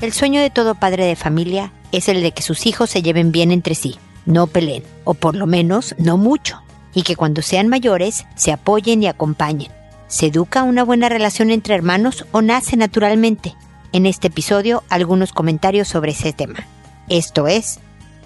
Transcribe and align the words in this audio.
El 0.00 0.12
sueño 0.12 0.42
de 0.42 0.50
todo 0.50 0.74
padre 0.74 1.06
de 1.06 1.16
familia 1.16 1.72
es 1.90 2.08
el 2.08 2.22
de 2.22 2.32
que 2.32 2.42
sus 2.42 2.66
hijos 2.66 2.90
se 2.90 3.02
lleven 3.02 3.32
bien 3.32 3.50
entre 3.50 3.74
sí, 3.74 3.96
no 4.26 4.46
peleen, 4.46 4.82
o 5.04 5.14
por 5.14 5.34
lo 5.34 5.46
menos 5.46 5.94
no 5.96 6.18
mucho, 6.18 6.60
y 6.92 7.02
que 7.02 7.16
cuando 7.16 7.40
sean 7.40 7.68
mayores 7.68 8.26
se 8.34 8.52
apoyen 8.52 9.02
y 9.02 9.06
acompañen. 9.06 9.72
¿Se 10.06 10.26
educa 10.26 10.64
una 10.64 10.84
buena 10.84 11.08
relación 11.08 11.50
entre 11.50 11.74
hermanos 11.74 12.26
o 12.32 12.42
nace 12.42 12.76
naturalmente? 12.76 13.56
En 13.92 14.04
este 14.04 14.28
episodio 14.28 14.84
algunos 14.90 15.32
comentarios 15.32 15.88
sobre 15.88 16.12
ese 16.12 16.34
tema. 16.34 16.66
Esto 17.08 17.48
es, 17.48 17.80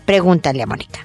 pregúntale 0.07 0.65
a 0.65 0.67
Mónica. 0.67 1.01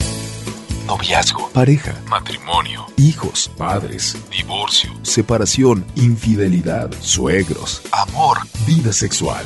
Noviazgo, 0.87 1.49
pareja, 1.49 1.93
matrimonio, 2.07 2.87
hijos, 2.97 3.51
padres, 3.55 4.17
divorcio, 4.31 4.91
separación, 5.03 5.85
infidelidad, 5.95 6.91
suegros, 7.01 7.83
amor, 7.91 8.39
vida 8.65 8.93
sexual. 8.93 9.45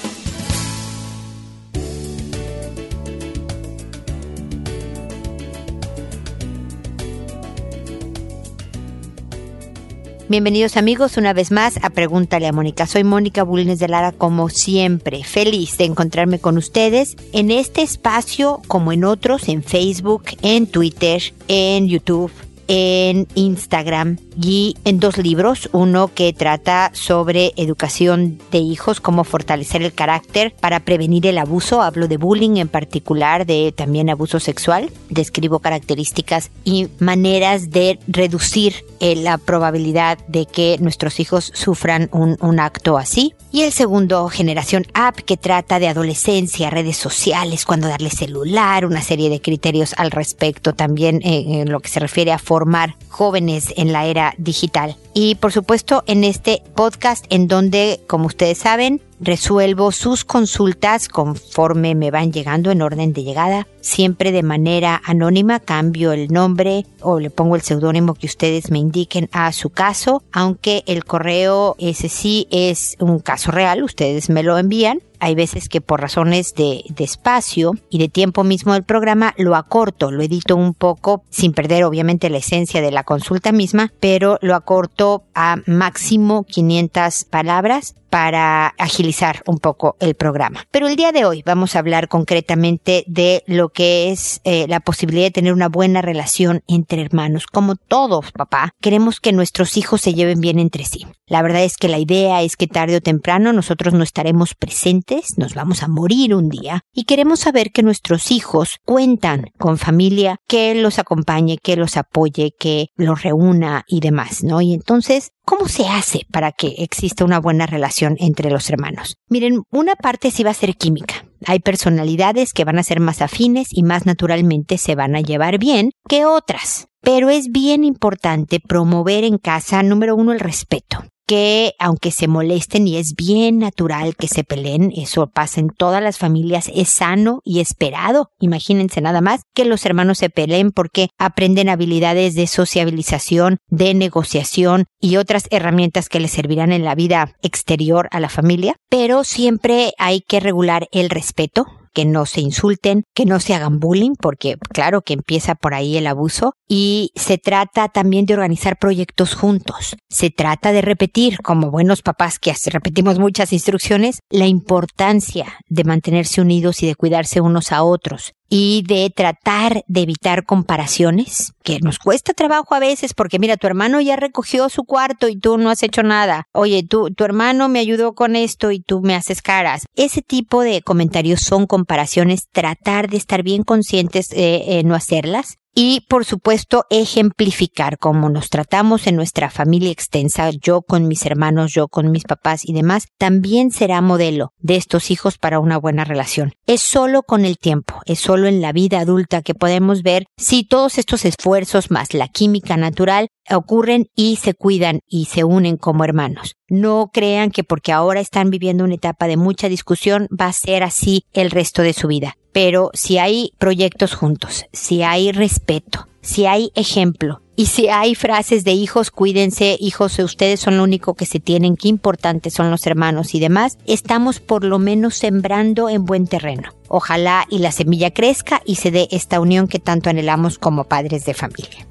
Bienvenidos 10.31 10.77
amigos 10.77 11.17
una 11.17 11.33
vez 11.33 11.51
más 11.51 11.77
a 11.83 11.89
Pregúntale 11.89 12.47
a 12.47 12.53
Mónica. 12.53 12.87
Soy 12.87 13.03
Mónica 13.03 13.43
Bulnes 13.43 13.79
de 13.79 13.89
Lara 13.89 14.13
como 14.13 14.47
siempre, 14.47 15.25
feliz 15.25 15.77
de 15.77 15.83
encontrarme 15.83 16.39
con 16.39 16.57
ustedes 16.57 17.17
en 17.33 17.51
este 17.51 17.81
espacio 17.81 18.61
como 18.69 18.93
en 18.93 19.03
otros, 19.03 19.49
en 19.49 19.61
Facebook, 19.61 20.23
en 20.41 20.67
Twitter, 20.67 21.21
en 21.49 21.89
YouTube 21.89 22.31
en 22.73 23.27
Instagram 23.35 24.17
y 24.41 24.77
en 24.85 25.01
dos 25.01 25.17
libros, 25.17 25.69
uno 25.73 26.09
que 26.13 26.31
trata 26.31 26.91
sobre 26.93 27.51
educación 27.57 28.39
de 28.49 28.59
hijos, 28.59 29.01
cómo 29.01 29.25
fortalecer 29.25 29.81
el 29.81 29.91
carácter 29.91 30.55
para 30.57 30.79
prevenir 30.79 31.27
el 31.27 31.37
abuso, 31.37 31.81
hablo 31.81 32.07
de 32.07 32.15
bullying 32.15 32.55
en 32.55 32.69
particular, 32.69 33.45
de 33.45 33.73
también 33.75 34.09
abuso 34.09 34.39
sexual, 34.39 34.89
describo 35.09 35.59
características 35.59 36.49
y 36.63 36.87
maneras 36.99 37.71
de 37.71 37.99
reducir 38.07 38.85
eh, 39.01 39.15
la 39.15 39.39
probabilidad 39.39 40.19
de 40.27 40.45
que 40.45 40.77
nuestros 40.79 41.19
hijos 41.19 41.51
sufran 41.55 42.07
un, 42.11 42.59
acto 42.59 42.99
así. 42.99 43.33
Y 43.51 43.63
el 43.63 43.71
segundo, 43.71 44.29
Generación 44.29 44.85
App, 44.93 45.15
que 45.15 45.37
trata 45.37 45.79
de 45.79 45.87
adolescencia, 45.87 46.69
redes 46.69 46.97
sociales, 46.97 47.65
cuando 47.65 47.87
darle 47.87 48.11
celular, 48.11 48.85
una 48.85 49.01
serie 49.01 49.31
de 49.31 49.41
criterios 49.41 49.95
al 49.97 50.11
respecto, 50.11 50.73
también 50.73 51.19
eh, 51.23 51.61
en 51.61 51.71
lo 51.71 51.79
que 51.79 51.89
se 51.89 51.99
refiere 51.99 52.31
a 52.31 52.37
formar 52.37 52.95
jóvenes 53.09 53.73
en 53.75 53.91
la 53.91 54.05
era 54.05 54.35
digital. 54.37 54.95
Y 55.13 55.35
por 55.35 55.51
supuesto 55.51 56.03
en 56.07 56.23
este 56.23 56.63
podcast 56.75 57.25
en 57.29 57.47
donde, 57.47 57.99
como 58.07 58.27
ustedes 58.27 58.59
saben, 58.59 59.01
resuelvo 59.19 59.91
sus 59.91 60.23
consultas 60.23 61.09
conforme 61.09 61.95
me 61.95 62.11
van 62.11 62.31
llegando 62.31 62.71
en 62.71 62.81
orden 62.81 63.13
de 63.13 63.23
llegada, 63.23 63.67
siempre 63.81 64.31
de 64.31 64.41
manera 64.41 65.01
anónima, 65.05 65.59
cambio 65.59 66.13
el 66.13 66.29
nombre 66.29 66.85
o 67.01 67.19
le 67.19 67.29
pongo 67.29 67.55
el 67.55 67.61
seudónimo 67.61 68.15
que 68.15 68.25
ustedes 68.25 68.71
me 68.71 68.79
indiquen 68.79 69.29
a 69.33 69.51
su 69.51 69.69
caso, 69.69 70.23
aunque 70.31 70.83
el 70.87 71.03
correo 71.03 71.75
ese 71.77 72.07
sí 72.09 72.47
es 72.49 72.95
un 72.99 73.19
caso 73.19 73.51
real, 73.51 73.83
ustedes 73.83 74.29
me 74.29 74.43
lo 74.43 74.57
envían 74.57 75.01
hay 75.21 75.35
veces 75.35 75.69
que 75.69 75.81
por 75.81 76.01
razones 76.01 76.55
de, 76.55 76.83
espacio 76.97 77.73
y 77.89 77.99
de 77.99 78.09
tiempo 78.09 78.43
mismo 78.43 78.73
del 78.73 78.83
programa 78.83 79.33
lo 79.37 79.55
acorto, 79.55 80.11
lo 80.11 80.23
edito 80.23 80.55
un 80.55 80.73
poco 80.73 81.23
sin 81.29 81.53
perder 81.53 81.83
obviamente 81.83 82.29
la 82.29 82.39
esencia 82.39 82.81
de 82.81 82.91
la 82.91 83.03
consulta 83.03 83.51
misma, 83.51 83.93
pero 83.99 84.39
lo 84.41 84.55
acorto 84.55 85.23
a 85.35 85.57
máximo 85.67 86.43
500 86.43 87.25
palabras 87.25 87.95
para 88.11 88.67
agilizar 88.77 89.41
un 89.47 89.57
poco 89.57 89.95
el 90.01 90.15
programa. 90.15 90.65
Pero 90.69 90.87
el 90.87 90.97
día 90.97 91.13
de 91.13 91.23
hoy 91.23 91.43
vamos 91.45 91.75
a 91.75 91.79
hablar 91.79 92.09
concretamente 92.09 93.05
de 93.07 93.41
lo 93.47 93.69
que 93.69 94.11
es 94.11 94.41
eh, 94.43 94.67
la 94.67 94.81
posibilidad 94.81 95.23
de 95.23 95.31
tener 95.31 95.53
una 95.53 95.69
buena 95.69 96.01
relación 96.01 96.61
entre 96.67 97.01
hermanos. 97.01 97.47
Como 97.47 97.77
todos, 97.77 98.33
papá, 98.33 98.73
queremos 98.81 99.21
que 99.21 99.31
nuestros 99.31 99.77
hijos 99.77 100.01
se 100.01 100.13
lleven 100.13 100.41
bien 100.41 100.59
entre 100.59 100.83
sí. 100.83 101.07
La 101.25 101.41
verdad 101.41 101.63
es 101.63 101.77
que 101.77 101.87
la 101.87 101.99
idea 101.99 102.41
es 102.41 102.57
que 102.57 102.67
tarde 102.67 102.97
o 102.97 103.01
temprano 103.01 103.53
nosotros 103.53 103.93
no 103.93 104.03
estaremos 104.03 104.55
presentes, 104.55 105.37
nos 105.37 105.53
vamos 105.53 105.81
a 105.81 105.87
morir 105.87 106.35
un 106.35 106.49
día 106.49 106.81
y 106.93 107.05
queremos 107.05 107.39
saber 107.39 107.71
que 107.71 107.81
nuestros 107.81 108.29
hijos 108.31 108.79
cuentan 108.85 109.45
con 109.57 109.77
familia 109.77 110.35
que 110.49 110.75
los 110.75 110.99
acompañe, 110.99 111.57
que 111.63 111.77
los 111.77 111.95
apoye, 111.95 112.51
que 112.59 112.87
los 112.97 113.23
reúna 113.23 113.85
y 113.87 114.01
demás, 114.01 114.43
¿no? 114.43 114.59
Y 114.59 114.73
entonces 114.73 115.31
¿Cómo 115.43 115.67
se 115.67 115.87
hace 115.87 116.21
para 116.31 116.51
que 116.51 116.75
exista 116.77 117.25
una 117.25 117.39
buena 117.39 117.65
relación 117.65 118.00
entre 118.19 118.51
los 118.51 118.69
hermanos? 118.69 119.15
Miren, 119.29 119.63
una 119.71 119.95
parte 119.95 120.31
sí 120.31 120.43
va 120.43 120.51
a 120.51 120.55
ser 120.55 120.75
química. 120.75 121.25
Hay 121.45 121.59
personalidades 121.59 122.53
que 122.53 122.65
van 122.65 122.77
a 122.77 122.83
ser 122.83 122.99
más 122.99 123.21
afines 123.21 123.69
y 123.71 123.83
más 123.83 124.05
naturalmente 124.05 124.77
se 124.77 124.95
van 124.95 125.15
a 125.15 125.21
llevar 125.21 125.57
bien 125.57 125.91
que 126.07 126.25
otras. 126.25 126.87
Pero 127.01 127.29
es 127.29 127.51
bien 127.51 127.83
importante 127.83 128.59
promover 128.59 129.23
en 129.23 129.37
casa, 129.37 129.81
número 129.81 130.15
uno, 130.15 130.33
el 130.33 130.39
respeto 130.39 131.03
que 131.31 131.75
aunque 131.79 132.11
se 132.11 132.27
molesten 132.27 132.89
y 132.89 132.97
es 132.97 133.15
bien 133.15 133.59
natural 133.59 134.17
que 134.17 134.27
se 134.27 134.43
peleen, 134.43 134.91
eso 134.93 135.27
pasa 135.27 135.61
en 135.61 135.69
todas 135.69 136.03
las 136.03 136.17
familias, 136.17 136.69
es 136.75 136.89
sano 136.89 137.39
y 137.45 137.61
esperado. 137.61 138.31
Imagínense 138.41 138.99
nada 138.99 139.21
más 139.21 139.43
que 139.55 139.63
los 139.63 139.85
hermanos 139.85 140.17
se 140.17 140.29
peleen 140.29 140.71
porque 140.71 141.07
aprenden 141.17 141.69
habilidades 141.69 142.35
de 142.35 142.47
sociabilización, 142.47 143.59
de 143.69 143.93
negociación 143.93 144.87
y 144.99 145.15
otras 145.15 145.45
herramientas 145.51 146.09
que 146.09 146.19
les 146.19 146.31
servirán 146.31 146.73
en 146.73 146.83
la 146.83 146.95
vida 146.95 147.33
exterior 147.41 148.09
a 148.11 148.19
la 148.19 148.27
familia, 148.27 148.75
pero 148.89 149.23
siempre 149.23 149.93
hay 149.97 150.19
que 150.19 150.41
regular 150.41 150.89
el 150.91 151.09
respeto, 151.09 151.65
que 151.93 152.05
no 152.05 152.25
se 152.25 152.41
insulten, 152.41 153.03
que 153.13 153.25
no 153.25 153.39
se 153.39 153.53
hagan 153.53 153.79
bullying, 153.79 154.15
porque 154.19 154.57
claro 154.73 155.01
que 155.01 155.13
empieza 155.13 155.55
por 155.55 155.73
ahí 155.73 155.97
el 155.97 156.07
abuso, 156.07 156.53
y 156.73 157.11
se 157.15 157.37
trata 157.37 157.89
también 157.89 158.25
de 158.25 158.33
organizar 158.33 158.77
proyectos 158.77 159.35
juntos. 159.35 159.97
Se 160.09 160.29
trata 160.29 160.71
de 160.71 160.79
repetir, 160.79 161.39
como 161.41 161.69
buenos 161.69 162.01
papás 162.01 162.39
que 162.39 162.55
repetimos 162.67 163.19
muchas 163.19 163.51
instrucciones, 163.51 164.19
la 164.29 164.47
importancia 164.47 165.57
de 165.67 165.83
mantenerse 165.83 166.39
unidos 166.39 166.81
y 166.81 166.87
de 166.87 166.95
cuidarse 166.95 167.41
unos 167.41 167.73
a 167.73 167.83
otros 167.83 168.35
y 168.47 168.83
de 168.87 169.09
tratar 169.13 169.83
de 169.87 170.01
evitar 170.01 170.45
comparaciones, 170.45 171.53
que 171.61 171.79
nos 171.81 171.99
cuesta 171.99 172.33
trabajo 172.33 172.73
a 172.73 172.79
veces 172.79 173.13
porque 173.13 173.39
mira, 173.39 173.57
tu 173.57 173.67
hermano 173.67 173.99
ya 173.99 174.15
recogió 174.15 174.69
su 174.69 174.85
cuarto 174.85 175.27
y 175.27 175.37
tú 175.37 175.57
no 175.57 175.69
has 175.71 175.83
hecho 175.83 176.03
nada. 176.03 176.45
Oye, 176.53 176.83
tu, 176.83 177.09
tu 177.11 177.25
hermano 177.25 177.67
me 177.67 177.79
ayudó 177.79 178.13
con 178.13 178.37
esto 178.37 178.71
y 178.71 178.79
tú 178.79 179.01
me 179.01 179.15
haces 179.15 179.41
caras. 179.41 179.83
Ese 179.95 180.21
tipo 180.21 180.61
de 180.61 180.81
comentarios 180.81 181.41
son 181.41 181.65
comparaciones, 181.65 182.47
tratar 182.49 183.09
de 183.09 183.17
estar 183.17 183.43
bien 183.43 183.63
conscientes 183.63 184.29
de 184.29 184.81
no 184.85 184.95
hacerlas 184.95 185.57
y 185.73 186.05
por 186.09 186.25
supuesto 186.25 186.85
ejemplificar 186.89 187.97
cómo 187.97 188.29
nos 188.29 188.49
tratamos 188.49 189.07
en 189.07 189.15
nuestra 189.15 189.49
familia 189.49 189.91
extensa, 189.91 190.49
yo 190.49 190.81
con 190.81 191.07
mis 191.07 191.25
hermanos, 191.25 191.71
yo 191.73 191.87
con 191.87 192.11
mis 192.11 192.23
papás 192.23 192.61
y 192.63 192.73
demás, 192.73 193.07
también 193.17 193.71
será 193.71 194.01
modelo 194.01 194.53
de 194.59 194.75
estos 194.75 195.11
hijos 195.11 195.37
para 195.37 195.59
una 195.59 195.77
buena 195.77 196.03
relación. 196.03 196.53
Es 196.67 196.81
solo 196.81 197.23
con 197.23 197.45
el 197.45 197.57
tiempo, 197.57 198.01
es 198.05 198.19
solo 198.19 198.47
en 198.47 198.61
la 198.61 198.71
vida 198.73 198.99
adulta 198.99 199.41
que 199.41 199.55
podemos 199.55 200.03
ver 200.03 200.25
si 200.37 200.63
todos 200.63 200.97
estos 200.97 201.25
esfuerzos 201.25 201.91
más 201.91 202.13
la 202.13 202.27
química 202.27 202.77
natural 202.77 203.29
ocurren 203.57 204.07
y 204.15 204.37
se 204.37 204.53
cuidan 204.53 205.01
y 205.07 205.25
se 205.25 205.43
unen 205.43 205.77
como 205.77 206.03
hermanos. 206.03 206.55
No 206.69 207.09
crean 207.13 207.51
que 207.51 207.63
porque 207.63 207.91
ahora 207.91 208.19
están 208.19 208.49
viviendo 208.49 208.83
una 208.83 208.95
etapa 208.95 209.27
de 209.27 209.37
mucha 209.37 209.69
discusión 209.69 210.27
va 210.29 210.47
a 210.47 210.53
ser 210.53 210.83
así 210.83 211.25
el 211.33 211.51
resto 211.51 211.81
de 211.81 211.93
su 211.93 212.07
vida. 212.07 212.37
Pero 212.53 212.91
si 212.93 213.17
hay 213.17 213.53
proyectos 213.57 214.13
juntos, 214.13 214.65
si 214.73 215.03
hay 215.03 215.31
respeto, 215.31 216.07
si 216.21 216.45
hay 216.45 216.71
ejemplo 216.75 217.41
y 217.55 217.67
si 217.67 217.89
hay 217.89 218.15
frases 218.15 218.63
de 218.63 218.71
hijos, 218.71 219.11
cuídense, 219.11 219.77
hijos, 219.79 220.17
ustedes 220.19 220.59
son 220.59 220.77
lo 220.77 220.83
único 220.83 221.13
que 221.13 221.25
se 221.25 221.39
tienen, 221.39 221.75
qué 221.75 221.87
importantes 221.87 222.53
son 222.53 222.71
los 222.71 222.85
hermanos 222.87 223.35
y 223.35 223.39
demás, 223.39 223.77
estamos 223.85 224.39
por 224.39 224.63
lo 224.63 224.79
menos 224.79 225.15
sembrando 225.15 225.89
en 225.89 226.05
buen 226.05 226.27
terreno. 226.27 226.73
Ojalá 226.87 227.45
y 227.49 227.59
la 227.59 227.71
semilla 227.71 228.11
crezca 228.11 228.61
y 228.65 228.75
se 228.75 228.91
dé 228.91 229.07
esta 229.11 229.39
unión 229.39 229.67
que 229.67 229.79
tanto 229.79 230.09
anhelamos 230.09 230.57
como 230.57 230.85
padres 230.85 231.25
de 231.25 231.33
familia. 231.33 231.90